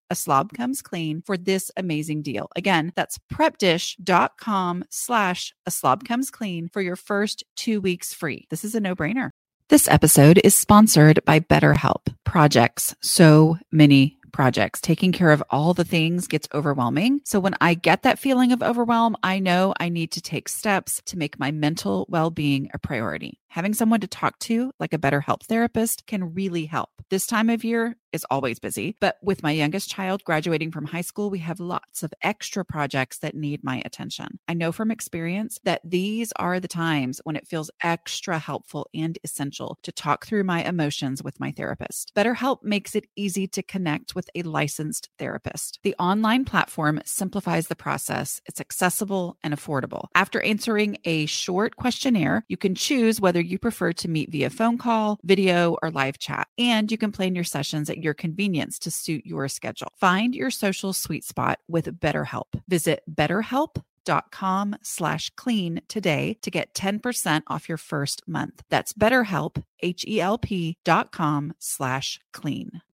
a 0.11 0.15
slob 0.15 0.51
comes 0.53 0.81
clean 0.81 1.21
for 1.21 1.37
this 1.37 1.71
amazing 1.77 2.21
deal. 2.21 2.49
Again, 2.55 2.91
that's 2.95 3.17
prepdish.com 3.33 4.83
slash 4.89 5.53
a 5.65 5.71
slob 5.71 6.03
comes 6.03 6.29
clean 6.29 6.67
for 6.67 6.81
your 6.81 6.97
first 6.97 7.45
two 7.55 7.79
weeks 7.79 8.13
free. 8.13 8.45
This 8.49 8.65
is 8.65 8.75
a 8.75 8.81
no 8.81 8.93
brainer. 8.93 9.29
This 9.69 9.87
episode 9.87 10.41
is 10.43 10.53
sponsored 10.53 11.23
by 11.23 11.39
BetterHelp 11.39 12.13
Projects. 12.25 12.93
So 13.01 13.57
many 13.71 14.17
projects. 14.31 14.81
Taking 14.81 15.11
care 15.11 15.31
of 15.31 15.43
all 15.49 15.73
the 15.73 15.83
things 15.83 16.27
gets 16.27 16.47
overwhelming. 16.53 17.21
So 17.25 17.39
when 17.39 17.55
I 17.61 17.73
get 17.73 18.03
that 18.03 18.19
feeling 18.19 18.51
of 18.51 18.63
overwhelm, 18.63 19.15
I 19.23 19.39
know 19.39 19.73
I 19.79 19.89
need 19.89 20.11
to 20.13 20.21
take 20.21 20.49
steps 20.49 21.01
to 21.05 21.17
make 21.17 21.39
my 21.39 21.51
mental 21.51 22.05
well 22.09 22.31
being 22.31 22.69
a 22.73 22.79
priority. 22.79 23.39
Having 23.49 23.73
someone 23.75 23.99
to 24.01 24.07
talk 24.07 24.39
to, 24.39 24.71
like 24.79 24.93
a 24.93 24.97
BetterHelp 24.97 25.43
therapist, 25.43 26.07
can 26.07 26.33
really 26.33 26.65
help. 26.65 26.89
This 27.09 27.27
time 27.27 27.49
of 27.49 27.63
year 27.63 27.95
is 28.13 28.25
always 28.29 28.59
busy, 28.59 28.95
but 28.99 29.17
with 29.21 29.43
my 29.43 29.51
youngest 29.51 29.89
child 29.89 30.23
graduating 30.23 30.71
from 30.71 30.85
high 30.85 31.01
school, 31.01 31.29
we 31.29 31.39
have 31.39 31.59
lots 31.59 32.03
of 32.03 32.13
extra 32.21 32.65
projects 32.65 33.19
that 33.19 33.35
need 33.35 33.63
my 33.63 33.81
attention. 33.85 34.39
I 34.47 34.53
know 34.53 34.71
from 34.71 34.91
experience 34.91 35.59
that 35.63 35.81
these 35.83 36.31
are 36.37 36.59
the 36.59 36.67
times 36.67 37.21
when 37.23 37.35
it 37.35 37.47
feels 37.47 37.71
extra 37.83 38.39
helpful 38.39 38.87
and 38.93 39.17
essential 39.23 39.77
to 39.83 39.91
talk 39.91 40.25
through 40.25 40.43
my 40.43 40.63
emotions 40.63 41.23
with 41.23 41.39
my 41.39 41.51
therapist. 41.51 42.11
BetterHelp 42.15 42.63
makes 42.63 42.95
it 42.95 43.07
easy 43.15 43.47
to 43.47 43.63
connect 43.63 44.15
with 44.15 44.29
a 44.35 44.43
licensed 44.43 45.09
therapist. 45.17 45.79
The 45.83 45.95
online 45.99 46.45
platform 46.45 47.01
simplifies 47.05 47.67
the 47.67 47.75
process, 47.75 48.41
it's 48.45 48.61
accessible 48.61 49.37
and 49.43 49.53
affordable. 49.53 50.07
After 50.15 50.41
answering 50.41 50.97
a 51.05 51.25
short 51.25 51.75
questionnaire, 51.75 52.45
you 52.47 52.57
can 52.57 52.75
choose 52.75 53.21
whether 53.21 53.41
you 53.41 53.57
prefer 53.57 53.93
to 53.93 54.07
meet 54.07 54.31
via 54.31 54.49
phone 54.49 54.77
call, 54.77 55.19
video, 55.23 55.77
or 55.81 55.91
live 55.91 56.19
chat. 56.19 56.47
And 56.57 56.91
you 56.91 56.97
can 56.97 57.11
plan 57.11 57.35
your 57.35 57.43
sessions 57.43 57.89
at 57.89 58.00
your 58.03 58.13
convenience 58.13 58.79
to 58.79 58.91
suit 58.91 59.25
your 59.25 59.47
schedule. 59.47 59.91
Find 59.99 60.35
your 60.35 60.51
social 60.51 60.93
sweet 60.93 61.23
spot 61.23 61.59
with 61.67 61.99
BetterHelp. 61.99 62.61
Visit 62.67 63.03
betterhelp.com 63.13 64.75
slash 64.81 65.29
clean 65.35 65.81
today 65.87 66.37
to 66.41 66.51
get 66.51 66.73
10% 66.73 67.43
off 67.47 67.69
your 67.69 67.77
first 67.77 68.27
month. 68.27 68.63
That's 68.69 68.93
betterhelp, 68.93 69.63
H-E-L-P 69.81 70.77
dot 70.83 71.11
com 71.11 71.53
slash 71.59 72.19
clean. 72.33 72.81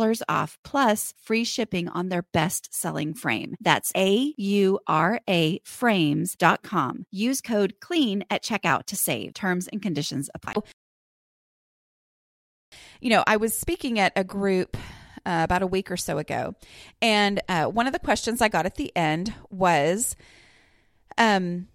$10 0.00 0.22
off 0.28 0.58
plus 0.64 1.14
free 1.22 1.44
shipping 1.44 1.88
on 1.88 2.08
their 2.08 2.22
best 2.32 2.74
selling 2.74 3.14
frame. 3.14 3.54
That's 3.60 3.92
A 3.96 4.34
U 4.36 4.78
R 4.86 5.20
A 5.28 5.60
frames.com. 5.64 7.06
Use 7.10 7.40
code 7.40 7.74
CLEAN 7.80 8.24
at 8.30 8.42
checkout 8.42 8.86
to 8.86 8.96
save. 8.96 9.34
Terms 9.34 9.68
and 9.68 9.82
conditions 9.82 10.30
apply. 10.34 10.54
You 13.00 13.10
know, 13.10 13.24
I 13.26 13.36
was 13.36 13.54
speaking 13.56 13.98
at 13.98 14.12
a 14.16 14.24
group 14.24 14.76
uh, 15.26 15.40
about 15.44 15.62
a 15.62 15.66
week 15.66 15.90
or 15.90 15.96
so 15.96 16.18
ago, 16.18 16.54
and 17.02 17.40
uh, 17.48 17.64
one 17.66 17.86
of 17.86 17.92
the 17.92 17.98
questions 17.98 18.40
I 18.40 18.48
got 18.48 18.66
at 18.66 18.76
the 18.76 18.94
end 18.96 19.34
was, 19.50 20.16
um, 21.18 21.68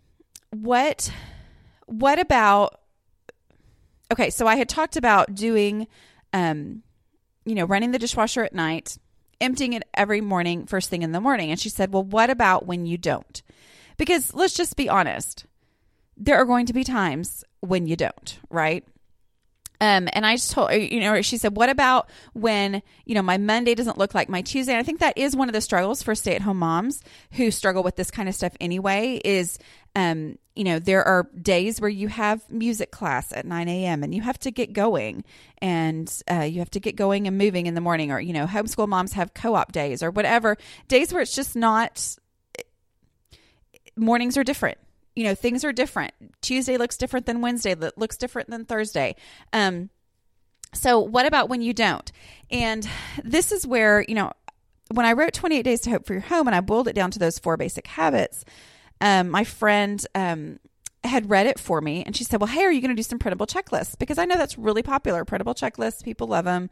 what, 0.51 1.12
what 1.86 2.20
about? 2.20 2.79
Okay, 4.12 4.29
so 4.29 4.48
I 4.48 4.55
had 4.55 4.70
talked 4.70 4.98
about 4.98 5.34
doing, 5.36 5.88
um, 6.32 6.84
you 7.46 7.56
know, 7.56 7.66
running 7.66 7.92
the 7.92 8.00
dishwasher 8.00 8.44
at 8.44 8.54
night, 8.54 8.98
emptying 9.40 9.74
it 9.74 9.84
every 9.94 10.22
morning, 10.22 10.66
first 10.66 10.90
thing 10.90 11.04
in 11.04 11.12
the 11.12 11.22
morning. 11.22 11.52
And 11.52 11.60
she 11.60 11.70
said, 11.70 11.94
Well, 11.94 12.04
what 12.04 12.30
about 12.30 12.66
when 12.66 12.86
you 12.86 12.98
don't? 12.98 13.42
Because 13.98 14.34
let's 14.34 14.54
just 14.54 14.75
be 14.75 14.90
honest, 14.90 15.46
there 16.18 16.38
are 16.38 16.46
going 16.46 16.66
to 16.66 16.74
be 16.74 16.84
times 16.84 17.44
when 17.62 17.88
you 17.88 17.96
don't, 17.96 18.40
right? 18.50 18.84
Um, 19.82 20.08
and 20.14 20.25
I 20.25 20.36
just 20.36 20.52
told 20.52 20.72
you 20.72 21.02
know, 21.02 21.22
she 21.22 21.38
said, 21.38 21.56
What 21.56 21.70
about 21.70 22.10
when, 22.34 22.82
you 23.06 23.16
know, 23.16 23.22
my 23.22 23.38
Monday 23.38 23.75
doesn't 23.75 23.98
look 23.98 24.14
like 24.14 24.30
my 24.30 24.42
Tuesday? 24.42 24.74
And 24.74 24.80
I 24.80 24.84
think 24.84 25.00
that 25.00 25.18
is 25.18 25.36
one 25.36 25.50
of 25.50 25.54
the 25.54 25.62
struggles 25.62 26.02
for 26.02 26.16
stay 26.16 26.36
at 26.36 26.42
home 26.42 26.60
moms 26.60 27.02
who 27.32 27.52
struggle 27.52 27.84
with 27.84 27.96
this 27.96 28.12
kind 28.12 28.30
of 28.30 28.36
stuff 28.36 28.54
anyway, 28.60 29.20
is 29.24 29.60
um, 29.96 30.38
you 30.56 30.64
know, 30.64 30.80
there 30.80 31.04
are 31.04 31.30
days 31.42 31.82
where 31.82 31.90
you 31.90 32.08
have 32.08 32.50
music 32.50 32.92
class 32.92 33.32
at 33.34 33.46
9 33.46 33.68
a.m. 33.68 34.04
and 34.04 34.14
you 34.14 34.22
have 34.22 34.38
to 34.40 34.52
get 34.52 34.74
going 34.74 35.24
and 35.62 36.22
uh, 36.32 36.42
you 36.42 36.60
have 36.60 36.72
to 36.72 36.80
get 36.80 36.96
going 36.96 37.28
and 37.28 37.38
moving 37.38 37.66
in 37.66 37.74
the 37.74 37.82
morning, 37.82 38.12
or, 38.12 38.20
you 38.20 38.34
know, 38.34 38.46
homeschool 38.46 38.88
moms 38.88 39.14
have 39.14 39.34
co 39.34 39.56
op 39.56 39.72
days 39.72 40.02
or 40.04 40.12
whatever, 40.12 40.58
days 40.88 41.12
where 41.12 41.22
it's 41.22 41.36
just 41.36 41.56
not, 41.56 42.18
mornings 43.98 44.38
are 44.38 44.44
different. 44.44 44.78
You 45.16 45.25
know, 45.25 45.36
things 45.36 45.64
are 45.64 45.72
different. 45.72 46.14
Tuesday 46.42 46.78
looks 46.78 46.98
different 46.98 47.25
than 47.25 47.42
Wednesday, 47.42 47.74
that 47.74 47.98
looks 47.98 48.18
different 48.18 48.50
than 48.50 48.66
Thursday. 48.66 49.16
Um, 49.54 49.90
so, 50.74 51.00
what 51.00 51.25
about 51.25 51.48
when 51.48 51.62
you 51.62 51.74
don't? 51.74 52.12
And 52.52 52.88
this 53.24 53.54
is 53.54 53.66
where, 53.66 54.04
you 54.08 54.16
know, 54.16 54.34
when 54.92 55.06
I 55.06 55.14
wrote 55.14 55.34
28 55.34 55.64
Days 55.64 55.80
to 55.82 55.90
Hope 55.90 56.06
for 56.06 56.14
Your 56.14 56.22
Home 56.24 56.48
and 56.48 56.56
I 56.56 56.60
boiled 56.60 56.90
it 56.90 56.96
down 56.96 57.12
to 57.12 57.20
those 57.20 57.40
four 57.40 57.56
basic 57.56 57.88
habits, 57.88 58.44
um, 59.02 59.30
my 59.30 59.44
friend 59.44 60.06
um, 60.16 60.60
had 61.04 61.30
read 61.30 61.48
it 61.48 61.60
for 61.60 61.82
me 61.82 62.04
and 62.06 62.16
she 62.16 62.24
said, 62.24 62.40
Well, 62.40 62.48
hey, 62.48 62.64
are 62.64 62.72
you 62.72 62.82
going 62.82 62.90
to 62.90 62.96
do 62.96 63.04
some 63.04 63.20
printable 63.20 63.48
checklists? 63.48 63.98
Because 63.98 64.18
I 64.18 64.25
know 64.25 64.36
that's 64.36 64.58
really 64.58 64.84
popular. 64.84 65.25
Printable 65.25 65.56
checklists, 65.56 66.04
people 66.04 66.28
love 66.28 66.46
them. 66.46 66.70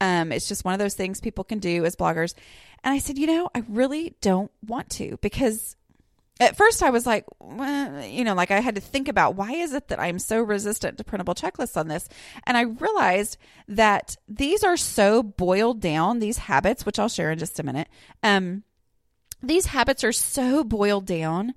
Um, 0.00 0.32
it's 0.32 0.48
just 0.48 0.64
one 0.64 0.72
of 0.72 0.80
those 0.80 0.94
things 0.94 1.20
people 1.20 1.44
can 1.44 1.58
do 1.58 1.84
as 1.84 1.96
bloggers. 1.96 2.34
And 2.82 2.92
I 2.94 2.98
said, 2.98 3.18
You 3.18 3.26
know, 3.26 3.50
I 3.54 3.62
really 3.68 4.14
don't 4.20 4.50
want 4.66 4.90
to 4.90 5.18
because 5.20 5.76
at 6.40 6.56
first 6.56 6.82
I 6.82 6.88
was 6.88 7.06
like, 7.06 7.26
well, 7.38 8.02
you 8.02 8.24
know, 8.24 8.34
like 8.34 8.50
I 8.50 8.60
had 8.60 8.74
to 8.76 8.80
think 8.80 9.08
about 9.08 9.34
why 9.34 9.52
is 9.52 9.74
it 9.74 9.88
that 9.88 10.00
I'm 10.00 10.18
so 10.18 10.40
resistant 10.40 10.96
to 10.96 11.04
printable 11.04 11.34
checklists 11.34 11.76
on 11.76 11.88
this? 11.88 12.08
And 12.44 12.56
I 12.56 12.62
realized 12.62 13.36
that 13.68 14.16
these 14.26 14.64
are 14.64 14.78
so 14.78 15.22
boiled 15.22 15.80
down, 15.80 16.18
these 16.18 16.38
habits, 16.38 16.86
which 16.86 16.98
I'll 16.98 17.10
share 17.10 17.30
in 17.30 17.38
just 17.38 17.60
a 17.60 17.62
minute. 17.62 17.88
Um, 18.22 18.64
these 19.42 19.66
habits 19.66 20.04
are 20.04 20.12
so 20.12 20.64
boiled 20.64 21.06
down 21.06 21.54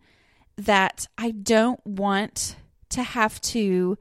that 0.58 1.08
I 1.18 1.32
don't 1.32 1.86
want 1.86 2.56
to 2.90 3.04
have 3.04 3.42
to 3.42 3.98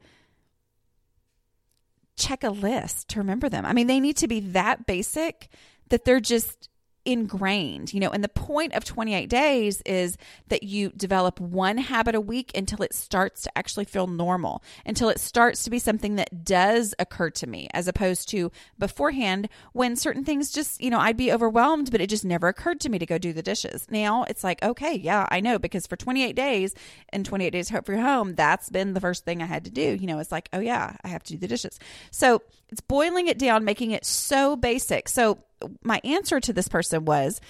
check 2.15 2.43
a 2.43 2.49
list 2.49 3.09
to 3.09 3.19
remember 3.19 3.49
them. 3.49 3.65
I 3.65 3.73
mean, 3.73 3.87
they 3.87 3.99
need 3.99 4.17
to 4.17 4.27
be 4.27 4.39
that 4.39 4.85
basic 4.85 5.49
that 5.89 6.05
they're 6.05 6.19
just 6.19 6.69
ingrained, 7.05 7.93
you 7.93 7.99
know, 7.99 8.09
and 8.09 8.23
the 8.23 8.29
point 8.29 8.73
of 8.73 8.83
28 8.83 9.29
days 9.29 9.81
is 9.85 10.17
that 10.47 10.63
you 10.63 10.91
develop 10.95 11.39
one 11.39 11.77
habit 11.77 12.15
a 12.15 12.21
week 12.21 12.51
until 12.55 12.81
it 12.81 12.93
starts 12.93 13.43
to 13.43 13.57
actually 13.57 13.85
feel 13.85 14.07
normal, 14.07 14.63
until 14.85 15.09
it 15.09 15.19
starts 15.19 15.63
to 15.63 15.69
be 15.69 15.79
something 15.79 16.15
that 16.15 16.45
does 16.45 16.95
occur 16.99 17.29
to 17.29 17.47
me, 17.47 17.67
as 17.73 17.87
opposed 17.87 18.29
to 18.29 18.51
beforehand 18.79 19.49
when 19.73 19.95
certain 19.95 20.23
things 20.23 20.51
just, 20.51 20.81
you 20.81 20.89
know, 20.89 20.99
I'd 20.99 21.17
be 21.17 21.31
overwhelmed, 21.31 21.91
but 21.91 22.01
it 22.01 22.09
just 22.09 22.25
never 22.25 22.47
occurred 22.47 22.79
to 22.81 22.89
me 22.89 22.99
to 22.99 23.05
go 23.05 23.17
do 23.17 23.33
the 23.33 23.43
dishes. 23.43 23.87
Now 23.89 24.23
it's 24.23 24.43
like, 24.43 24.63
okay, 24.63 24.95
yeah, 24.95 25.25
I 25.29 25.39
know, 25.39 25.59
because 25.59 25.87
for 25.87 25.95
28 25.95 26.35
days 26.35 26.73
and 27.09 27.25
28 27.25 27.49
days 27.49 27.69
hope 27.69 27.85
for 27.85 27.93
your 27.93 28.01
home, 28.01 28.35
that's 28.35 28.69
been 28.69 28.93
the 28.93 29.01
first 29.01 29.25
thing 29.25 29.41
I 29.41 29.45
had 29.45 29.65
to 29.65 29.71
do. 29.71 29.81
You 29.81 30.07
know, 30.07 30.19
it's 30.19 30.31
like, 30.31 30.49
oh 30.53 30.59
yeah, 30.59 30.95
I 31.03 31.09
have 31.09 31.23
to 31.23 31.33
do 31.33 31.39
the 31.39 31.47
dishes. 31.47 31.79
So 32.11 32.41
it's 32.69 32.81
boiling 32.81 33.27
it 33.27 33.37
down, 33.37 33.65
making 33.65 33.91
it 33.91 34.05
so 34.05 34.55
basic. 34.55 35.09
So 35.09 35.39
my 35.83 36.01
answer 36.03 36.39
to 36.39 36.53
this 36.53 36.67
person 36.67 37.05
was, 37.05 37.41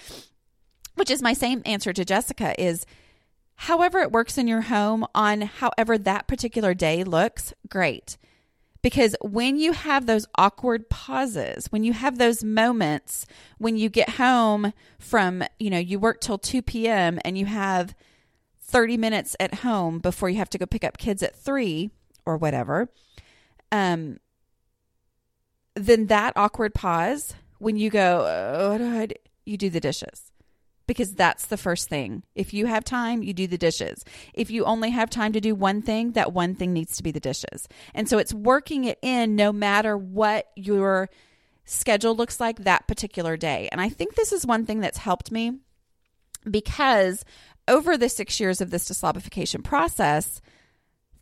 which 0.94 1.10
is 1.10 1.22
my 1.22 1.32
same 1.32 1.62
answer 1.64 1.92
to 1.92 2.04
Jessica, 2.04 2.60
is 2.60 2.86
however 3.56 4.00
it 4.00 4.12
works 4.12 4.38
in 4.38 4.48
your 4.48 4.62
home 4.62 5.06
on 5.14 5.42
however 5.42 5.98
that 5.98 6.26
particular 6.26 6.74
day 6.74 7.04
looks, 7.04 7.52
great. 7.68 8.16
Because 8.82 9.16
when 9.22 9.58
you 9.58 9.72
have 9.72 10.04
those 10.04 10.26
awkward 10.36 10.90
pauses, 10.90 11.72
when 11.72 11.84
you 11.84 11.94
have 11.94 12.18
those 12.18 12.44
moments 12.44 13.26
when 13.56 13.78
you 13.78 13.88
get 13.88 14.10
home 14.10 14.74
from, 14.98 15.42
you 15.58 15.70
know, 15.70 15.78
you 15.78 15.98
work 15.98 16.20
till 16.20 16.36
2 16.36 16.60
p.m. 16.60 17.18
and 17.24 17.38
you 17.38 17.46
have 17.46 17.94
30 18.60 18.98
minutes 18.98 19.36
at 19.40 19.54
home 19.54 20.00
before 20.00 20.28
you 20.28 20.36
have 20.36 20.50
to 20.50 20.58
go 20.58 20.66
pick 20.66 20.84
up 20.84 20.98
kids 20.98 21.22
at 21.22 21.34
3 21.34 21.90
or 22.26 22.36
whatever, 22.36 22.90
um, 23.72 24.18
then 25.74 26.06
that 26.06 26.34
awkward 26.36 26.74
pause 26.74 27.34
when 27.58 27.76
you 27.76 27.90
go, 27.90 28.26
oh, 28.26 28.70
what 28.70 28.78
do 28.78 28.98
I 28.98 29.06
do? 29.06 29.14
You 29.46 29.56
do 29.56 29.70
the 29.70 29.80
dishes 29.80 30.32
because 30.86 31.14
that's 31.14 31.46
the 31.46 31.56
first 31.56 31.88
thing. 31.88 32.22
If 32.34 32.52
you 32.52 32.66
have 32.66 32.84
time, 32.84 33.22
you 33.22 33.32
do 33.32 33.46
the 33.46 33.58
dishes. 33.58 34.04
If 34.32 34.50
you 34.50 34.64
only 34.64 34.90
have 34.90 35.10
time 35.10 35.32
to 35.32 35.40
do 35.40 35.54
one 35.54 35.82
thing, 35.82 36.12
that 36.12 36.32
one 36.32 36.54
thing 36.54 36.72
needs 36.72 36.96
to 36.96 37.02
be 37.02 37.10
the 37.10 37.20
dishes. 37.20 37.68
And 37.94 38.08
so 38.08 38.18
it's 38.18 38.34
working 38.34 38.84
it 38.84 38.98
in 39.02 39.36
no 39.36 39.52
matter 39.52 39.96
what 39.96 40.48
your 40.56 41.08
schedule 41.64 42.14
looks 42.14 42.40
like 42.40 42.60
that 42.60 42.86
particular 42.86 43.36
day. 43.36 43.68
And 43.72 43.80
I 43.80 43.88
think 43.88 44.14
this 44.14 44.32
is 44.32 44.46
one 44.46 44.66
thing 44.66 44.80
that's 44.80 44.98
helped 44.98 45.30
me 45.30 45.58
because 46.50 47.24
over 47.66 47.96
the 47.96 48.10
six 48.10 48.38
years 48.38 48.60
of 48.60 48.70
this 48.70 48.88
deslobification 48.88 49.64
process, 49.64 50.42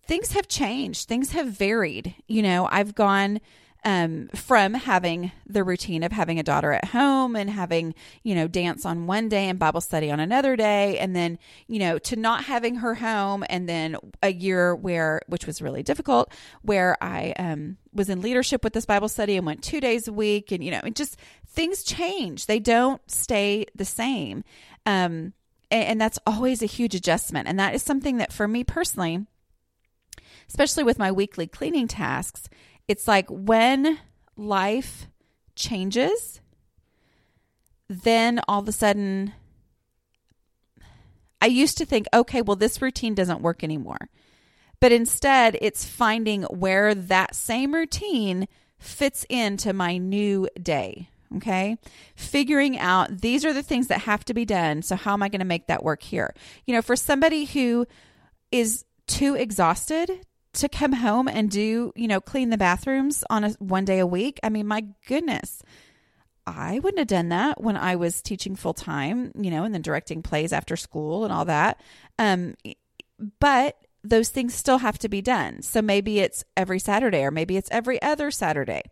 things 0.05 0.33
have 0.33 0.49
changed, 0.49 1.09
things 1.09 1.33
have 1.33 1.47
varied. 1.47 2.15
You 2.27 2.43
know, 2.43 2.69
I've 2.71 2.97
gone 2.97 3.41
um, 3.85 4.29
from 4.35 4.75
having 4.75 5.33
the 5.47 5.65
routine 5.65 6.03
of 6.03 6.13
having 6.13 6.39
a 6.39 6.43
daughter 6.43 6.73
at 6.73 6.87
home 6.87 7.35
and 7.35 7.51
having, 7.51 7.95
you 8.23 8.35
know, 8.35 8.47
dance 8.47 8.87
on 8.87 9.07
one 9.07 9.29
day 9.29 9.49
and 9.49 9.59
Bible 9.59 9.81
study 9.81 10.11
on 10.11 10.21
another 10.21 10.55
day. 10.55 10.99
And 10.99 11.17
then, 11.17 11.39
you 11.67 11.81
know, 11.81 11.99
to 11.99 12.17
not 12.17 12.45
having 12.45 12.77
her 12.77 12.95
home. 12.95 13.45
And 13.49 13.69
then 13.69 13.97
a 14.23 14.33
year 14.33 14.75
where, 14.75 15.23
which 15.27 15.47
was 15.47 15.61
really 15.61 15.83
difficult, 15.83 16.33
where 16.63 16.97
I 17.03 17.35
um, 17.39 17.77
was 17.93 18.09
in 18.09 18.21
leadership 18.21 18.63
with 18.63 18.73
this 18.73 18.87
Bible 18.87 19.09
study 19.09 19.37
and 19.37 19.45
went 19.45 19.65
two 19.65 19.81
days 19.81 20.07
a 20.07 20.13
week. 20.13 20.53
And, 20.53 20.63
you 20.63 20.71
know, 20.71 20.81
it 20.85 20.95
just 20.95 21.17
things 21.49 21.83
change, 21.83 22.47
they 22.47 22.61
don't 22.61 23.03
stay 23.11 23.67
the 23.75 23.85
same. 23.85 24.45
Um, 24.87 25.33
and, 25.71 25.85
and 25.85 26.01
that's 26.01 26.19
always 26.25 26.63
a 26.63 26.67
huge 26.67 26.95
adjustment. 26.95 27.49
And 27.49 27.59
that 27.59 27.75
is 27.75 27.83
something 27.83 28.19
that 28.19 28.33
for 28.33 28.47
me 28.47 28.63
personally, 28.63 29.27
especially 30.49 30.85
with 30.85 30.99
my 30.99 31.11
weekly 31.11 31.47
cleaning 31.47 31.89
tasks, 31.89 32.49
it's 32.93 33.09
like 33.09 33.27
when 33.31 33.99
life 34.37 35.09
changes, 35.55 36.43
then 37.89 38.39
all 38.47 38.61
of 38.61 38.69
a 38.69 38.73
sudden, 38.73 39.33
I 41.41 41.47
used 41.47 41.79
to 41.79 41.87
think, 41.87 42.07
okay, 42.13 42.43
well, 42.43 42.55
this 42.55 42.83
routine 42.83 43.15
doesn't 43.15 43.41
work 43.41 43.65
anymore. 43.65 44.11
But 44.79 44.93
instead, 44.93 45.57
it's 45.63 45.87
finding 45.87 46.43
where 46.43 46.95
that 46.95 47.35
same 47.35 47.73
routine 47.73 48.47
fits 48.79 49.25
into 49.31 49.73
my 49.73 49.97
new 49.97 50.47
day. 50.61 51.09
Okay. 51.37 51.79
Figuring 52.15 52.79
out 52.79 53.23
these 53.23 53.43
are 53.47 53.55
the 53.55 53.63
things 53.63 53.87
that 53.87 54.03
have 54.03 54.23
to 54.27 54.35
be 54.35 54.45
done. 54.45 54.83
So, 54.83 54.97
how 54.97 55.15
am 55.15 55.23
I 55.23 55.31
going 55.31 55.41
to 55.41 55.47
make 55.47 55.69
that 55.69 55.83
work 55.83 56.03
here? 56.03 56.35
You 56.67 56.75
know, 56.75 56.83
for 56.83 56.95
somebody 56.95 57.47
who 57.47 57.87
is 58.51 58.85
too 59.07 59.35
exhausted 59.35 60.11
to 60.55 60.69
come 60.69 60.93
home 60.93 61.29
and 61.29 61.51
do, 61.51 61.93
you 61.97 62.09
know, 62.09 62.21
clean 62.21 62.51
the 62.51 62.59
bathrooms 62.59 63.25
on 63.31 63.45
a 63.45 63.51
one 63.59 63.85
day 63.85 63.99
a 63.99 64.07
week. 64.07 64.39
I 64.43 64.49
mean, 64.49 64.67
my 64.67 64.87
goodness. 65.07 65.63
I 66.47 66.81
wouldn't 66.81 66.99
have 66.99 67.09
done 67.09 67.29
that 67.29 67.61
when 67.61 67.77
I 67.77 67.97
was 67.97 68.21
teaching 68.21 68.57
full 68.57 68.75
time, 68.75 69.31
you 69.39 69.51
know, 69.51 69.63
and 69.65 69.73
then 69.73 69.83
directing 69.83 70.23
plays 70.23 70.53
after 70.53 70.77
school 70.77 71.25
and 71.25 71.33
all 71.33 71.45
that. 71.45 71.81
Um, 72.19 72.57
but 73.39 73.77
those 74.03 74.29
things 74.29 74.53
still 74.53 74.79
have 74.79 74.99
to 74.99 75.09
be 75.09 75.23
done. 75.23 75.63
So 75.63 75.81
maybe 75.81 76.19
it's 76.19 76.45
every 76.57 76.81
Saturday, 76.81 77.23
or 77.23 77.31
maybe 77.31 77.57
it's 77.57 77.71
every 77.71 78.03
other 78.03 78.33
Saturday, 78.33 78.83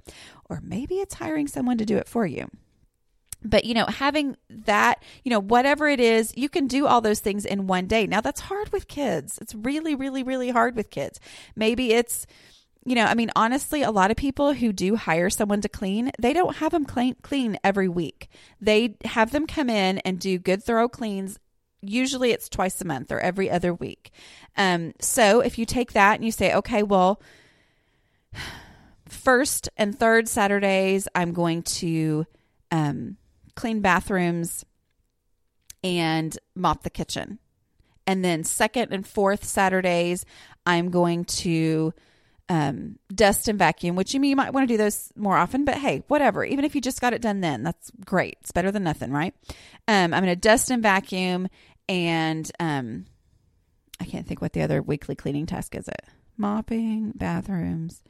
or 0.48 0.60
maybe 0.62 0.96
it's 0.96 1.14
hiring 1.14 1.48
someone 1.48 1.78
to 1.78 1.84
do 1.84 1.96
it 1.96 2.08
for 2.08 2.24
you 2.24 2.48
but 3.42 3.64
you 3.64 3.74
know 3.74 3.86
having 3.86 4.36
that 4.48 5.02
you 5.24 5.30
know 5.30 5.40
whatever 5.40 5.88
it 5.88 6.00
is 6.00 6.32
you 6.36 6.48
can 6.48 6.66
do 6.66 6.86
all 6.86 7.00
those 7.00 7.20
things 7.20 7.44
in 7.44 7.66
one 7.66 7.86
day. 7.86 8.06
Now 8.06 8.20
that's 8.20 8.40
hard 8.40 8.70
with 8.72 8.88
kids. 8.88 9.38
It's 9.40 9.54
really 9.54 9.94
really 9.94 10.22
really 10.22 10.50
hard 10.50 10.76
with 10.76 10.90
kids. 10.90 11.20
Maybe 11.56 11.92
it's 11.92 12.26
you 12.84 12.94
know 12.94 13.04
i 13.04 13.14
mean 13.14 13.30
honestly 13.36 13.82
a 13.82 13.90
lot 13.90 14.10
of 14.10 14.16
people 14.16 14.54
who 14.54 14.72
do 14.72 14.96
hire 14.96 15.28
someone 15.28 15.60
to 15.60 15.68
clean 15.68 16.10
they 16.18 16.32
don't 16.32 16.56
have 16.56 16.72
them 16.72 16.86
clean, 16.86 17.14
clean 17.22 17.58
every 17.62 17.88
week. 17.88 18.28
They 18.60 18.96
have 19.04 19.32
them 19.32 19.46
come 19.46 19.68
in 19.70 19.98
and 19.98 20.18
do 20.18 20.38
good 20.38 20.62
thorough 20.62 20.88
cleans. 20.88 21.38
Usually 21.82 22.30
it's 22.30 22.48
twice 22.48 22.80
a 22.80 22.86
month 22.86 23.10
or 23.10 23.20
every 23.20 23.50
other 23.50 23.72
week. 23.72 24.10
Um, 24.56 24.92
so 25.00 25.40
if 25.40 25.58
you 25.58 25.64
take 25.64 25.92
that 25.92 26.16
and 26.16 26.24
you 26.24 26.32
say 26.32 26.54
okay 26.54 26.82
well 26.82 27.20
first 29.08 29.68
and 29.76 29.98
third 29.98 30.28
saturdays 30.28 31.08
i'm 31.16 31.32
going 31.32 31.62
to 31.62 32.24
um, 32.70 33.16
clean 33.60 33.80
bathrooms 33.80 34.64
and 35.84 36.36
mop 36.54 36.82
the 36.82 36.90
kitchen. 36.90 37.38
And 38.06 38.24
then 38.24 38.42
second 38.42 38.92
and 38.92 39.06
fourth 39.06 39.44
Saturdays, 39.44 40.24
I'm 40.64 40.90
going 40.90 41.26
to 41.26 41.92
um, 42.48 42.98
dust 43.14 43.48
and 43.48 43.58
vacuum, 43.58 43.96
which 43.96 44.14
you 44.14 44.18
mean 44.18 44.30
you 44.30 44.36
might 44.36 44.54
want 44.54 44.66
to 44.66 44.72
do 44.72 44.78
those 44.78 45.12
more 45.14 45.36
often, 45.36 45.66
but 45.66 45.76
hey, 45.76 46.02
whatever. 46.08 46.42
Even 46.42 46.64
if 46.64 46.74
you 46.74 46.80
just 46.80 47.02
got 47.02 47.12
it 47.12 47.20
done 47.20 47.42
then, 47.42 47.62
that's 47.62 47.92
great. 48.04 48.38
It's 48.40 48.50
better 48.50 48.72
than 48.72 48.82
nothing, 48.82 49.12
right? 49.12 49.34
Um, 49.86 50.14
I'm 50.14 50.24
going 50.24 50.26
to 50.26 50.36
dust 50.36 50.70
and 50.70 50.82
vacuum, 50.82 51.48
and 51.86 52.50
um, 52.58 53.04
I 54.00 54.06
can't 54.06 54.26
think 54.26 54.40
what 54.40 54.54
the 54.54 54.62
other 54.62 54.80
weekly 54.80 55.14
cleaning 55.14 55.44
task 55.44 55.76
is. 55.76 55.86
It 55.86 56.02
mopping 56.38 57.12
bathrooms, 57.14 58.02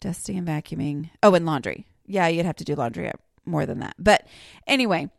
dusting 0.00 0.36
and 0.36 0.46
vacuuming. 0.46 1.08
Oh, 1.22 1.34
and 1.34 1.46
laundry. 1.46 1.86
Yeah, 2.04 2.28
you'd 2.28 2.46
have 2.46 2.56
to 2.56 2.64
do 2.64 2.74
laundry 2.74 3.10
more 3.48 3.66
than 3.66 3.80
that. 3.80 3.94
But 3.98 4.26
anyway, 4.66 5.10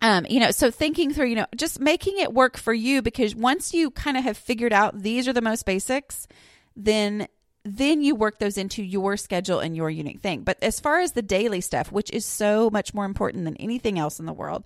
um, 0.00 0.26
you 0.28 0.40
know, 0.40 0.50
so 0.50 0.70
thinking 0.70 1.12
through, 1.12 1.26
you 1.26 1.36
know, 1.36 1.46
just 1.56 1.80
making 1.80 2.18
it 2.18 2.32
work 2.32 2.56
for 2.56 2.72
you 2.72 3.02
because 3.02 3.34
once 3.34 3.74
you 3.74 3.90
kind 3.90 4.16
of 4.16 4.24
have 4.24 4.36
figured 4.36 4.72
out 4.72 5.02
these 5.02 5.26
are 5.26 5.32
the 5.32 5.40
most 5.40 5.66
basics, 5.66 6.28
then 6.76 7.26
then 7.64 8.00
you 8.00 8.14
work 8.14 8.38
those 8.38 8.56
into 8.56 8.82
your 8.82 9.16
schedule 9.16 9.58
and 9.58 9.76
your 9.76 9.90
unique 9.90 10.20
thing. 10.20 10.42
But 10.42 10.56
as 10.62 10.80
far 10.80 11.00
as 11.00 11.12
the 11.12 11.22
daily 11.22 11.60
stuff, 11.60 11.92
which 11.92 12.10
is 12.10 12.24
so 12.24 12.70
much 12.70 12.94
more 12.94 13.04
important 13.04 13.44
than 13.44 13.56
anything 13.56 13.98
else 13.98 14.18
in 14.18 14.26
the 14.26 14.32
world, 14.32 14.64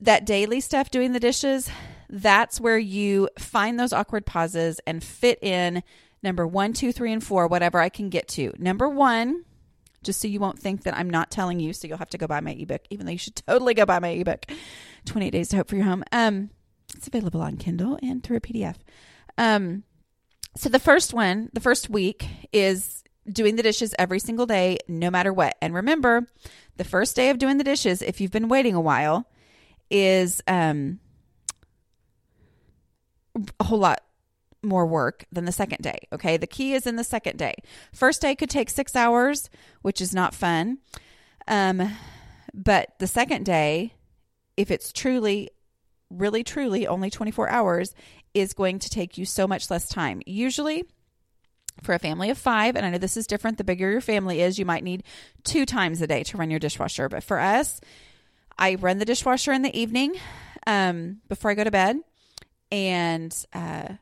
that 0.00 0.24
daily 0.24 0.60
stuff 0.60 0.90
doing 0.90 1.12
the 1.12 1.20
dishes, 1.20 1.70
that's 2.08 2.60
where 2.60 2.78
you 2.78 3.28
find 3.38 3.78
those 3.78 3.92
awkward 3.92 4.26
pauses 4.26 4.80
and 4.86 5.04
fit 5.04 5.38
in 5.42 5.82
number 6.22 6.46
one, 6.46 6.72
two, 6.72 6.92
three, 6.92 7.12
and 7.12 7.22
four, 7.22 7.46
whatever 7.46 7.78
I 7.78 7.90
can 7.90 8.08
get 8.08 8.26
to. 8.28 8.52
Number 8.58 8.88
one, 8.88 9.44
just 10.02 10.20
so 10.20 10.28
you 10.28 10.40
won't 10.40 10.58
think 10.58 10.84
that 10.84 10.96
I'm 10.96 11.10
not 11.10 11.30
telling 11.30 11.60
you. 11.60 11.72
So 11.72 11.88
you'll 11.88 11.98
have 11.98 12.10
to 12.10 12.18
go 12.18 12.26
buy 12.26 12.40
my 12.40 12.52
ebook, 12.52 12.82
even 12.90 13.06
though 13.06 13.12
you 13.12 13.18
should 13.18 13.36
totally 13.36 13.74
go 13.74 13.84
buy 13.84 13.98
my 13.98 14.08
ebook, 14.08 14.46
28 15.06 15.30
Days 15.30 15.48
to 15.48 15.56
Hope 15.56 15.68
for 15.68 15.76
Your 15.76 15.84
Home. 15.84 16.04
Um, 16.12 16.50
it's 16.94 17.06
available 17.06 17.40
on 17.40 17.56
Kindle 17.56 17.98
and 18.02 18.22
through 18.22 18.38
a 18.38 18.40
PDF. 18.40 18.76
Um, 19.38 19.84
so 20.56 20.68
the 20.68 20.78
first 20.78 21.14
one, 21.14 21.50
the 21.52 21.60
first 21.60 21.88
week 21.88 22.26
is 22.52 23.04
doing 23.30 23.56
the 23.56 23.62
dishes 23.62 23.94
every 23.98 24.18
single 24.18 24.46
day, 24.46 24.78
no 24.88 25.10
matter 25.10 25.32
what. 25.32 25.56
And 25.62 25.74
remember, 25.74 26.26
the 26.76 26.84
first 26.84 27.14
day 27.14 27.30
of 27.30 27.38
doing 27.38 27.58
the 27.58 27.64
dishes, 27.64 28.02
if 28.02 28.20
you've 28.20 28.30
been 28.30 28.48
waiting 28.48 28.74
a 28.74 28.80
while, 28.80 29.28
is 29.90 30.42
um, 30.48 30.98
a 33.58 33.64
whole 33.64 33.78
lot 33.78 34.02
more 34.62 34.86
work 34.86 35.24
than 35.32 35.44
the 35.44 35.52
second 35.52 35.82
day. 35.82 35.98
Okay. 36.12 36.36
The 36.36 36.46
key 36.46 36.74
is 36.74 36.86
in 36.86 36.96
the 36.96 37.04
second 37.04 37.38
day. 37.38 37.54
First 37.92 38.20
day 38.20 38.34
could 38.34 38.50
take 38.50 38.70
six 38.70 38.94
hours, 38.94 39.48
which 39.82 40.00
is 40.00 40.14
not 40.14 40.34
fun. 40.34 40.78
Um, 41.48 41.96
but 42.52 42.98
the 42.98 43.06
second 43.06 43.46
day, 43.46 43.94
if 44.56 44.70
it's 44.70 44.92
truly, 44.92 45.50
really, 46.10 46.44
truly 46.44 46.86
only 46.86 47.10
24 47.10 47.48
hours, 47.48 47.94
is 48.34 48.52
going 48.52 48.78
to 48.80 48.90
take 48.90 49.16
you 49.16 49.24
so 49.24 49.46
much 49.48 49.70
less 49.70 49.88
time. 49.88 50.20
Usually, 50.26 50.84
For 51.82 51.94
a 51.94 51.98
family 51.98 52.28
of 52.28 52.36
five, 52.36 52.76
and 52.76 52.84
I 52.84 52.90
know 52.90 52.98
this 52.98 53.16
is 53.16 53.26
different, 53.26 53.56
the 53.56 53.64
bigger 53.64 53.90
your 53.90 54.02
family 54.02 54.42
is, 54.42 54.58
you 54.58 54.66
might 54.66 54.84
need 54.84 55.02
two 55.44 55.64
times 55.64 56.02
a 56.02 56.06
day 56.06 56.22
to 56.24 56.36
run 56.36 56.50
your 56.50 56.58
dishwasher. 56.58 57.08
But 57.08 57.24
for 57.24 57.38
us, 57.38 57.80
I 58.58 58.74
run 58.74 58.98
the 58.98 59.06
dishwasher 59.06 59.52
in 59.52 59.62
the 59.62 59.74
evening 59.78 60.14
um, 60.66 61.20
before 61.28 61.50
I 61.50 61.54
go 61.54 61.64
to 61.64 61.70
bed, 61.70 62.00
and 62.70 63.34
uh, 63.54 63.94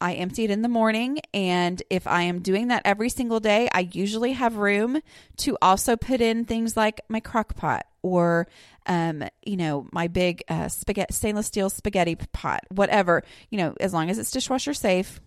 I 0.00 0.14
empty 0.14 0.44
it 0.44 0.50
in 0.50 0.62
the 0.62 0.68
morning. 0.68 1.20
And 1.34 1.82
if 1.90 2.06
I 2.06 2.22
am 2.22 2.40
doing 2.40 2.68
that 2.68 2.82
every 2.84 3.08
single 3.08 3.40
day, 3.40 3.68
I 3.72 3.88
usually 3.92 4.32
have 4.32 4.56
room 4.56 5.00
to 5.38 5.58
also 5.60 5.96
put 5.96 6.20
in 6.20 6.44
things 6.44 6.76
like 6.76 7.00
my 7.08 7.20
crock 7.20 7.56
pot 7.56 7.86
or, 8.02 8.48
um, 8.86 9.24
you 9.44 9.56
know, 9.56 9.86
my 9.92 10.08
big 10.08 10.42
uh, 10.48 10.68
spaghetti, 10.68 11.12
stainless 11.12 11.46
steel 11.46 11.70
spaghetti 11.70 12.16
pot, 12.16 12.60
whatever, 12.70 13.22
you 13.50 13.58
know, 13.58 13.74
as 13.80 13.92
long 13.92 14.10
as 14.10 14.18
it's 14.18 14.30
dishwasher 14.30 14.74
safe. 14.74 15.20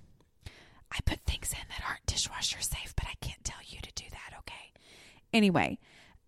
I 0.91 0.99
put 1.05 1.19
things 1.21 1.51
in 1.51 1.67
that 1.69 1.87
aren't 1.87 2.05
dishwasher 2.05 2.61
safe, 2.61 2.93
but 2.95 3.05
I 3.07 3.13
can't 3.25 3.43
tell 3.43 3.59
you 3.65 3.79
to 3.81 3.91
do 3.95 4.05
that. 4.11 4.37
Okay. 4.39 4.71
Anyway, 5.33 5.79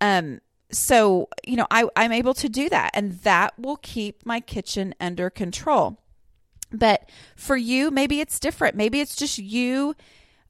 um, 0.02 0.40
so 0.72 1.30
you 1.46 1.56
know, 1.56 1.68
I, 1.70 1.88
I'm 1.96 2.12
able 2.12 2.34
to 2.36 2.50
do 2.50 2.70
that, 2.70 2.92
and 2.94 3.14
that 3.20 3.58
will 3.60 3.78
keep 3.78 4.26
my 4.26 4.40
kitchen 4.40 4.96
under 5.00 5.30
control. 5.30 6.00
But 6.72 7.10
for 7.36 7.56
you, 7.56 7.92
maybe 7.92 8.20
it's 8.20 8.40
different. 8.40 8.76
Maybe 8.76 9.00
it's 9.00 9.16
just 9.16 9.38
you, 9.38 9.96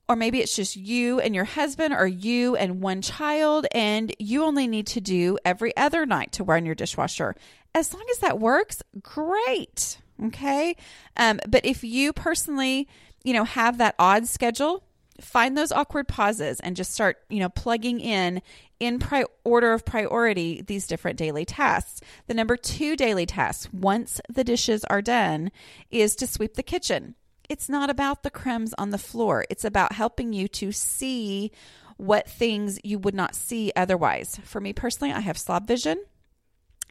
or 0.07 0.15
maybe 0.15 0.39
it's 0.39 0.55
just 0.55 0.75
you 0.75 1.19
and 1.19 1.35
your 1.35 1.45
husband, 1.45 1.93
or 1.93 2.07
you 2.07 2.55
and 2.55 2.81
one 2.81 3.01
child, 3.01 3.67
and 3.71 4.13
you 4.19 4.43
only 4.43 4.67
need 4.67 4.87
to 4.87 5.01
do 5.01 5.37
every 5.45 5.75
other 5.77 6.05
night 6.05 6.31
to 6.33 6.43
run 6.43 6.65
your 6.65 6.75
dishwasher. 6.75 7.35
As 7.73 7.93
long 7.93 8.05
as 8.11 8.19
that 8.19 8.39
works, 8.39 8.81
great. 9.01 9.97
Okay. 10.23 10.75
Um, 11.17 11.39
but 11.47 11.65
if 11.65 11.83
you 11.83 12.13
personally, 12.13 12.87
you 13.23 13.33
know, 13.33 13.43
have 13.43 13.77
that 13.79 13.95
odd 13.99 14.27
schedule, 14.27 14.83
find 15.19 15.57
those 15.57 15.71
awkward 15.71 16.07
pauses 16.07 16.59
and 16.59 16.75
just 16.75 16.93
start, 16.93 17.17
you 17.29 17.39
know, 17.39 17.49
plugging 17.49 17.99
in 17.99 18.41
in 18.79 18.99
pri- 18.99 19.25
order 19.43 19.73
of 19.73 19.85
priority 19.85 20.61
these 20.61 20.87
different 20.87 21.17
daily 21.17 21.45
tasks. 21.45 22.01
The 22.27 22.33
number 22.33 22.57
two 22.57 22.95
daily 22.95 23.25
task, 23.25 23.69
once 23.71 24.19
the 24.29 24.43
dishes 24.43 24.83
are 24.85 25.01
done, 25.01 25.51
is 25.89 26.15
to 26.17 26.27
sweep 26.27 26.55
the 26.55 26.63
kitchen. 26.63 27.15
It's 27.47 27.69
not 27.69 27.89
about 27.89 28.23
the 28.23 28.31
crumbs 28.31 28.73
on 28.77 28.89
the 28.89 28.97
floor, 28.97 29.45
it's 29.49 29.65
about 29.65 29.93
helping 29.93 30.33
you 30.33 30.47
to 30.49 30.71
see 30.71 31.51
what 31.97 32.29
things 32.29 32.79
you 32.83 32.99
would 32.99 33.15
not 33.15 33.35
see 33.35 33.71
otherwise. 33.75 34.39
For 34.43 34.59
me 34.59 34.73
personally, 34.73 35.13
I 35.13 35.21
have 35.21 35.37
slob 35.37 35.67
vision 35.67 36.03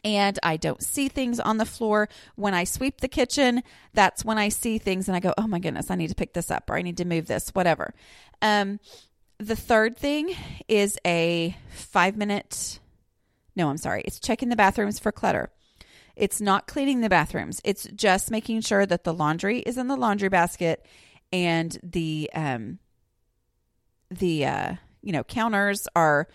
and 0.03 0.37
I 0.43 0.57
don't 0.57 0.83
see 0.83 1.09
things 1.09 1.39
on 1.39 1.57
the 1.57 1.65
floor. 1.65 2.07
When 2.35 2.53
I 2.53 2.63
sweep 2.63 3.01
the 3.01 3.07
kitchen, 3.07 3.63
that's 3.93 4.23
when 4.23 4.37
I 4.37 4.49
see 4.49 4.77
things 4.77 5.07
and 5.07 5.15
I 5.15 5.19
go, 5.19 5.33
oh 5.37 5.47
my 5.47 5.59
goodness, 5.59 5.91
I 5.91 5.95
need 5.95 6.09
to 6.09 6.15
pick 6.15 6.33
this 6.33 6.51
up 6.51 6.69
or 6.69 6.75
I 6.75 6.81
need 6.81 6.97
to 6.97 7.05
move 7.05 7.27
this, 7.27 7.49
whatever. 7.49 7.93
Um, 8.41 8.79
the 9.37 9.55
third 9.55 9.97
thing 9.97 10.33
is 10.67 10.97
a 11.05 11.55
five 11.69 12.15
minute, 12.15 12.79
no, 13.55 13.69
I'm 13.69 13.77
sorry, 13.77 14.01
it's 14.05 14.19
checking 14.19 14.49
the 14.49 14.55
bathrooms 14.55 14.99
for 14.99 15.11
clutter. 15.11 15.51
It's 16.15 16.39
not 16.39 16.67
cleaning 16.67 17.01
the 17.01 17.09
bathrooms, 17.09 17.59
it's 17.63 17.87
just 17.95 18.31
making 18.31 18.61
sure 18.61 18.85
that 18.85 19.03
the 19.03 19.13
laundry 19.13 19.59
is 19.59 19.77
in 19.77 19.87
the 19.87 19.97
laundry 19.97 20.29
basket 20.29 20.85
and 21.33 21.77
the, 21.83 22.29
um, 22.33 22.79
the, 24.09 24.45
uh, 24.45 24.75
you 25.01 25.11
know, 25.11 25.23
counters 25.23 25.87
are 25.95 26.27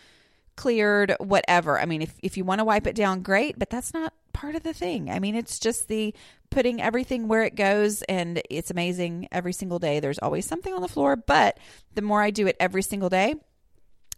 cleared, 0.57 1.15
whatever. 1.19 1.81
I 1.81 1.87
mean, 1.87 2.03
if, 2.03 2.15
if 2.23 2.37
you 2.37 2.45
want 2.45 2.59
to 2.59 2.65
wipe 2.65 2.87
it 2.87 2.95
down, 2.95 3.23
great, 3.23 3.59
but 3.59 3.71
that's 3.71 3.95
not 3.95 4.13
part 4.35 4.55
of 4.55 4.63
the 4.63 4.75
thing. 4.75 5.11
I 5.11 5.19
mean, 5.19 5.35
it's 5.35 5.59
just 5.59 5.89
the 5.89 6.15
putting 6.51 6.81
everything 6.81 7.29
where 7.29 7.43
it 7.43 7.55
goes, 7.55 8.03
and 8.03 8.43
it's 8.51 8.71
amazing 8.71 9.29
every 9.33 9.53
single 9.53 9.79
day. 9.79 10.01
There's 10.01 10.19
always 10.19 10.47
something 10.47 10.73
on 10.73 10.83
the 10.83 10.89
floor, 10.89 11.17
but 11.17 11.59
the 11.95 12.03
more 12.03 12.23
I 12.23 12.31
do 12.31 12.47
it 12.47 12.57
every 12.61 12.83
single 12.83 13.09
day, 13.09 13.35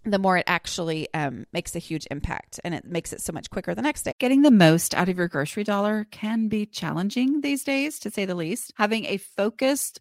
the 0.04 0.18
more 0.18 0.36
it 0.36 0.44
actually 0.46 1.08
um, 1.14 1.46
makes 1.52 1.76
a 1.76 1.78
huge 1.78 2.06
impact 2.10 2.58
and 2.64 2.74
it 2.74 2.84
makes 2.84 3.12
it 3.12 3.20
so 3.20 3.32
much 3.32 3.50
quicker 3.50 3.74
the 3.74 3.82
next 3.82 4.02
day. 4.02 4.12
Getting 4.18 4.42
the 4.42 4.50
most 4.50 4.94
out 4.94 5.08
of 5.08 5.16
your 5.16 5.28
grocery 5.28 5.62
dollar 5.64 6.06
can 6.10 6.48
be 6.48 6.66
challenging 6.66 7.40
these 7.40 7.62
days, 7.62 7.98
to 8.00 8.10
say 8.10 8.24
the 8.24 8.34
least. 8.34 8.72
Having 8.76 9.06
a 9.06 9.18
focused 9.18 10.00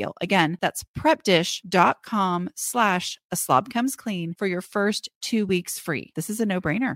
Again, 0.21 0.57
that's 0.61 0.83
prepdish.com 0.97 2.49
slash 2.55 3.19
a 3.31 3.35
slob 3.35 3.69
comes 3.69 3.95
clean 3.95 4.33
for 4.33 4.47
your 4.47 4.61
first 4.61 5.09
two 5.21 5.45
weeks 5.45 5.77
free. 5.79 6.11
This 6.15 6.29
is 6.29 6.39
a 6.39 6.45
no 6.45 6.59
brainer. 6.59 6.95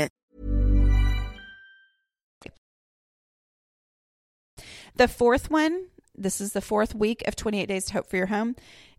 The 4.95 5.07
fourth 5.07 5.49
one, 5.49 5.87
this 6.15 6.41
is 6.41 6.53
the 6.53 6.61
fourth 6.61 6.93
week 6.93 7.23
of 7.27 7.35
28 7.35 7.65
Days 7.65 7.85
to 7.85 7.93
Hope 7.93 8.09
for 8.09 8.17
Your 8.17 8.27
Home, 8.27 8.55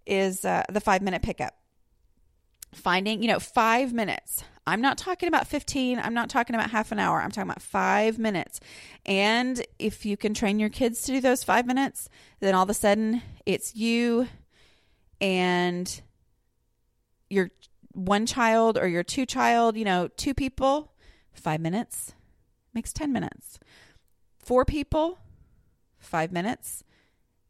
is 0.06 0.44
uh, 0.44 0.64
the 0.70 0.80
five 0.80 1.02
minute 1.02 1.22
pickup. 1.22 1.54
Finding, 2.74 3.22
you 3.22 3.28
know, 3.28 3.38
five 3.38 3.92
minutes. 3.92 4.44
I'm 4.66 4.80
not 4.80 4.96
talking 4.96 5.28
about 5.28 5.46
15. 5.46 5.98
I'm 5.98 6.14
not 6.14 6.30
talking 6.30 6.54
about 6.54 6.70
half 6.70 6.92
an 6.92 6.98
hour. 6.98 7.20
I'm 7.20 7.30
talking 7.30 7.50
about 7.50 7.62
five 7.62 8.18
minutes. 8.18 8.60
And 9.04 9.64
if 9.78 10.06
you 10.06 10.16
can 10.16 10.34
train 10.34 10.58
your 10.58 10.70
kids 10.70 11.02
to 11.02 11.12
do 11.12 11.20
those 11.20 11.44
five 11.44 11.66
minutes, 11.66 12.08
then 12.40 12.54
all 12.54 12.62
of 12.62 12.70
a 12.70 12.74
sudden 12.74 13.22
it's 13.44 13.74
you 13.74 14.28
and 15.20 16.00
your 17.28 17.50
one 17.92 18.24
child 18.24 18.78
or 18.78 18.88
your 18.88 19.02
two 19.02 19.26
child, 19.26 19.76
you 19.76 19.84
know, 19.84 20.08
two 20.16 20.32
people, 20.32 20.92
five 21.32 21.60
minutes 21.60 22.14
makes 22.72 22.92
10 22.92 23.12
minutes. 23.12 23.58
Four 24.38 24.64
people, 24.64 25.18
five 26.02 26.32
minutes 26.32 26.84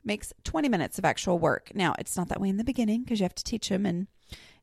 makes 0.04 0.32
20 0.44 0.68
minutes 0.68 0.98
of 0.98 1.04
actual 1.04 1.38
work. 1.38 1.72
Now, 1.74 1.94
it's 1.98 2.16
not 2.16 2.28
that 2.28 2.40
way 2.40 2.48
in 2.48 2.56
the 2.56 2.64
beginning 2.64 3.02
because 3.02 3.20
you 3.20 3.24
have 3.24 3.34
to 3.34 3.44
teach 3.44 3.68
them 3.68 3.86
and 3.86 4.06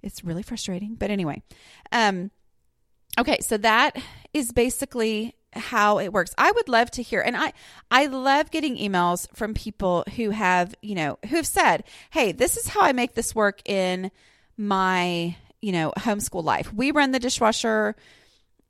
it's 0.01 0.23
really 0.23 0.43
frustrating. 0.43 0.95
But 0.95 1.11
anyway, 1.11 1.41
um, 1.91 2.31
okay, 3.17 3.37
so 3.41 3.57
that 3.57 3.97
is 4.33 4.51
basically 4.51 5.35
how 5.53 5.99
it 5.99 6.13
works. 6.13 6.33
I 6.37 6.51
would 6.51 6.69
love 6.69 6.91
to 6.91 7.01
hear 7.01 7.21
and 7.21 7.35
I 7.35 7.53
I 7.89 8.05
love 8.05 8.51
getting 8.51 8.77
emails 8.77 9.27
from 9.35 9.53
people 9.53 10.03
who 10.15 10.29
have, 10.29 10.75
you 10.81 10.93
know, 10.93 11.17
who 11.27 11.37
have 11.37 11.47
said, 11.47 11.83
"Hey, 12.11 12.31
this 12.31 12.55
is 12.55 12.67
how 12.67 12.81
I 12.81 12.91
make 12.91 13.15
this 13.15 13.33
work 13.33 13.67
in 13.67 14.11
my, 14.57 15.35
you 15.61 15.71
know, 15.71 15.91
homeschool 15.97 16.43
life. 16.43 16.71
We 16.73 16.91
run 16.91 17.11
the 17.11 17.19
dishwasher 17.19 17.95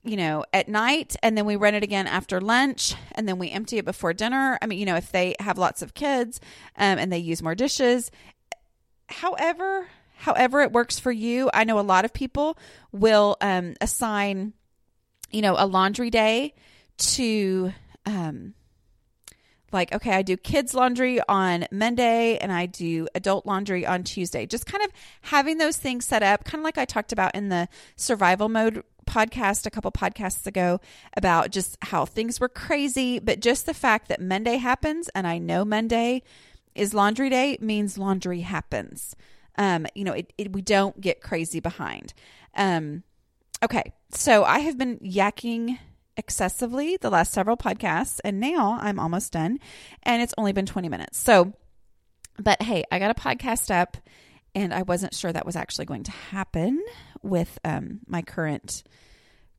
you 0.04 0.16
know, 0.16 0.46
at 0.54 0.70
night 0.70 1.16
and 1.22 1.38
then 1.38 1.46
we 1.46 1.56
run 1.56 1.76
it 1.76 1.84
again 1.84 2.08
after 2.08 2.40
lunch 2.40 2.96
and 3.14 3.28
then 3.28 3.38
we 3.38 3.50
empty 3.50 3.78
it 3.78 3.86
before 3.86 4.14
dinner. 4.14 4.58
I 4.62 4.66
mean, 4.66 4.80
you 4.80 4.86
know, 4.86 4.96
if 4.96 5.12
they 5.12 5.36
have 5.40 5.58
lots 5.58 5.82
of 5.82 5.94
kids 5.94 6.40
um, 6.78 6.98
and 6.98 7.12
they 7.12 7.18
use 7.18 7.44
more 7.44 7.56
dishes. 7.56 8.10
However, 9.08 9.88
however 10.18 10.62
it 10.62 10.72
works 10.72 11.00
for 11.00 11.12
you, 11.12 11.50
I 11.54 11.66
know 11.66 11.80
a 11.80 11.82
lot 11.82 12.06
of 12.06 12.14
people 12.14 12.58
will 12.92 13.36
um, 13.42 13.76
assign, 13.82 14.54
you 15.32 15.42
know, 15.42 15.56
a 15.58 15.66
laundry 15.66 16.10
day 16.10 16.54
to 16.98 17.74
um, 18.06 18.54
like, 19.72 19.94
okay, 19.94 20.12
I 20.12 20.22
do 20.22 20.38
kids' 20.38 20.74
laundry 20.74 21.20
on 21.28 21.66
Monday 21.72 22.38
and 22.38 22.52
I 22.52 22.66
do 22.66 23.08
adult 23.16 23.46
laundry 23.46 23.86
on 23.86 24.04
Tuesday. 24.04 24.46
Just 24.46 24.66
kind 24.66 24.84
of 24.84 24.92
having 25.22 25.58
those 25.58 25.78
things 25.78 26.06
set 26.06 26.24
up, 26.24 26.46
kind 26.46 26.62
of 26.62 26.64
like 26.64 26.78
I 26.78 26.86
talked 26.86 27.12
about 27.12 27.36
in 27.36 27.50
the 27.50 27.68
survival 27.96 28.50
mode 28.50 28.84
podcast 29.10 29.66
a 29.66 29.70
couple 29.70 29.92
podcasts 29.92 30.48
ago 30.48 30.80
about 31.18 31.52
just 31.52 31.78
how 31.82 32.06
things 32.06 32.40
were 32.40 32.50
crazy, 32.50 33.20
but 33.20 33.40
just 33.40 33.66
the 33.66 33.74
fact 33.74 34.08
that 34.08 34.22
Monday 34.22 34.58
happens 34.58 35.10
and 35.10 35.26
I 35.28 35.38
know 35.40 35.66
Monday 35.66 36.22
is 36.76 36.94
laundry 36.94 37.30
day 37.30 37.58
means 37.60 37.98
laundry 37.98 38.42
happens. 38.42 39.16
Um, 39.58 39.86
you 39.96 40.04
know, 40.04 40.14
it, 40.14 40.32
it, 40.38 40.54
we 40.54 40.62
don't 40.62 41.02
get 41.02 41.22
crazy 41.22 41.60
behind. 41.60 42.14
Um, 42.56 43.04
okay, 43.64 43.92
so 44.12 44.44
I 44.44 44.60
have 44.60 44.78
been 44.78 45.00
yakking 45.00 45.78
excessively 46.16 46.98
the 46.98 47.10
last 47.10 47.34
several 47.34 47.58
podcasts, 47.58 48.20
and 48.24 48.40
now 48.40 48.78
I'm 48.82 49.00
almost 49.00 49.34
done, 49.34 49.60
and 50.04 50.22
it's 50.22 50.34
only 50.38 50.54
been 50.54 50.66
20 50.66 50.90
minutes. 50.90 51.18
So, 51.18 51.54
but 52.38 52.62
hey, 52.62 52.84
I 52.92 53.00
got 53.00 53.12
a 53.12 53.20
podcast 53.20 53.74
up, 53.74 53.98
and 54.56 54.74
I 54.74 54.84
wasn't 54.84 55.14
sure 55.14 55.32
that 55.32 55.46
was 55.46 55.56
actually 55.56 55.86
going 55.86 56.04
to 56.04 56.12
happen 56.12 56.84
with 57.22 57.58
um, 57.64 58.00
my 58.08 58.22
current 58.22 58.84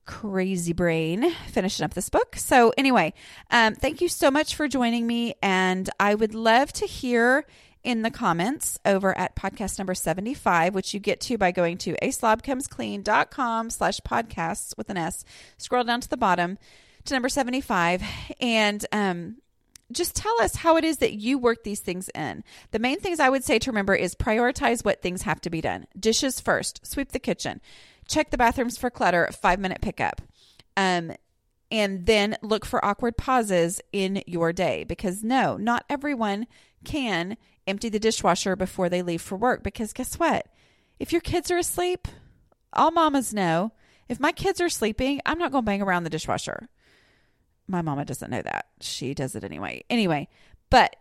crazy 0.06 0.72
brain 0.72 1.30
finishing 1.48 1.84
up 1.84 1.94
this 1.94 2.08
book. 2.08 2.36
So, 2.36 2.72
anyway, 2.76 3.14
um, 3.50 3.74
thank 3.74 4.00
you 4.00 4.08
so 4.08 4.30
much 4.30 4.54
for 4.54 4.66
joining 4.66 5.06
me, 5.06 5.34
and 5.42 5.88
I 6.00 6.14
would 6.14 6.34
love 6.34 6.72
to 6.74 6.86
hear 6.86 7.46
in 7.82 8.02
the 8.02 8.10
comments 8.10 8.78
over 8.84 9.16
at 9.16 9.36
podcast 9.36 9.78
number 9.78 9.94
75, 9.94 10.74
which 10.74 10.92
you 10.92 11.00
get 11.00 11.20
to 11.22 11.38
by 11.38 11.50
going 11.50 11.78
to 11.78 11.96
aslobcomesclean.com 12.02 13.70
slash 13.70 14.00
podcasts 14.00 14.76
with 14.76 14.90
an 14.90 14.96
S. 14.96 15.24
Scroll 15.56 15.84
down 15.84 16.00
to 16.00 16.08
the 16.08 16.16
bottom 16.16 16.58
to 17.04 17.14
number 17.14 17.28
75 17.28 18.02
and 18.40 18.84
um, 18.92 19.36
just 19.92 20.14
tell 20.14 20.40
us 20.40 20.56
how 20.56 20.76
it 20.76 20.84
is 20.84 20.98
that 20.98 21.14
you 21.14 21.38
work 21.38 21.64
these 21.64 21.80
things 21.80 22.08
in. 22.14 22.44
The 22.70 22.78
main 22.78 23.00
things 23.00 23.20
I 23.20 23.28
would 23.28 23.44
say 23.44 23.58
to 23.58 23.70
remember 23.70 23.94
is 23.94 24.14
prioritize 24.14 24.84
what 24.84 25.02
things 25.02 25.22
have 25.22 25.40
to 25.42 25.50
be 25.50 25.60
done. 25.60 25.86
Dishes 25.98 26.40
first, 26.40 26.86
sweep 26.86 27.12
the 27.12 27.18
kitchen, 27.18 27.60
check 28.08 28.30
the 28.30 28.38
bathrooms 28.38 28.78
for 28.78 28.90
clutter, 28.90 29.28
five 29.32 29.58
minute 29.58 29.80
pickup. 29.80 30.22
Um, 30.76 31.12
and 31.70 32.06
then 32.06 32.36
look 32.42 32.64
for 32.64 32.84
awkward 32.84 33.16
pauses 33.16 33.80
in 33.92 34.22
your 34.26 34.52
day 34.52 34.84
because 34.84 35.22
no, 35.22 35.56
not 35.56 35.84
everyone 35.88 36.46
can 36.84 37.36
empty 37.66 37.88
the 37.88 38.00
dishwasher 38.00 38.56
before 38.56 38.88
they 38.88 39.02
leave 39.02 39.22
for 39.22 39.36
work 39.36 39.62
because 39.62 39.92
guess 39.92 40.18
what? 40.18 40.46
If 40.98 41.12
your 41.12 41.20
kids 41.20 41.50
are 41.50 41.58
asleep, 41.58 42.08
all 42.72 42.90
mamas 42.90 43.32
know 43.32 43.72
if 44.10 44.18
my 44.18 44.32
kids 44.32 44.60
are 44.60 44.68
sleeping, 44.68 45.20
I'm 45.24 45.38
not 45.38 45.52
going 45.52 45.62
to 45.62 45.66
bang 45.66 45.82
around 45.82 46.02
the 46.02 46.10
dishwasher. 46.10 46.68
My 47.70 47.82
mama 47.82 48.04
doesn't 48.04 48.30
know 48.30 48.42
that. 48.42 48.66
She 48.80 49.14
does 49.14 49.36
it 49.36 49.44
anyway. 49.44 49.84
Anyway, 49.88 50.28
but 50.70 50.96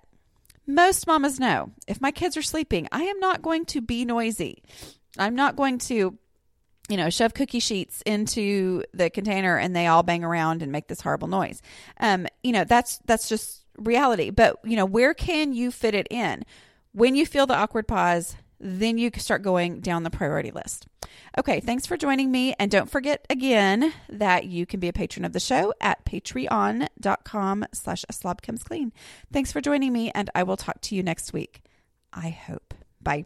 most 0.67 1.07
mamas 1.07 1.39
know 1.39 1.71
if 1.87 1.99
my 1.99 2.11
kids 2.11 2.37
are 2.37 2.43
sleeping, 2.43 2.87
I 2.91 3.03
am 3.03 3.19
not 3.19 3.41
going 3.41 3.65
to 3.65 3.81
be 3.81 4.05
noisy. 4.05 4.61
I'm 5.17 5.35
not 5.35 5.55
going 5.55 5.79
to, 5.79 6.15
you 6.87 6.97
know, 6.97 7.09
shove 7.09 7.33
cookie 7.33 7.59
sheets 7.59 8.03
into 8.05 8.83
the 8.93 9.09
container 9.09 9.57
and 9.57 9.75
they 9.75 9.87
all 9.87 10.03
bang 10.03 10.23
around 10.23 10.61
and 10.61 10.71
make 10.71 10.87
this 10.87 11.01
horrible 11.01 11.27
noise. 11.27 11.61
Um, 11.99 12.27
you 12.43 12.51
know, 12.51 12.65
that's 12.65 12.99
that's 13.05 13.27
just 13.27 13.65
reality. 13.77 14.29
But, 14.29 14.57
you 14.63 14.75
know, 14.75 14.85
where 14.85 15.15
can 15.15 15.53
you 15.53 15.71
fit 15.71 15.95
it 15.95 16.07
in? 16.11 16.43
When 16.91 17.15
you 17.15 17.25
feel 17.25 17.47
the 17.47 17.55
awkward 17.55 17.87
pause, 17.87 18.35
then 18.59 18.97
you 18.97 19.11
can 19.11 19.21
start 19.21 19.41
going 19.41 19.79
down 19.79 20.03
the 20.03 20.09
priority 20.09 20.51
list. 20.51 20.87
Okay, 21.37 21.59
thanks 21.59 21.85
for 21.85 21.97
joining 21.97 22.31
me. 22.31 22.53
And 22.59 22.69
don't 22.69 22.89
forget 22.89 23.25
again 23.29 23.93
that 24.09 24.45
you 24.45 24.65
can 24.65 24.79
be 24.79 24.87
a 24.87 24.93
patron 24.93 25.25
of 25.25 25.33
the 25.33 25.39
show 25.39 25.73
at 25.79 26.03
patreon.com 26.05 27.65
slash 27.73 28.05
a 28.09 28.13
slob 28.13 28.41
comes 28.41 28.63
clean. 28.63 28.91
Thanks 29.31 29.51
for 29.51 29.61
joining 29.61 29.93
me, 29.93 30.11
and 30.11 30.29
I 30.35 30.43
will 30.43 30.57
talk 30.57 30.81
to 30.81 30.95
you 30.95 31.03
next 31.03 31.33
week. 31.33 31.61
I 32.13 32.29
hope. 32.29 32.73
Bye. 33.01 33.25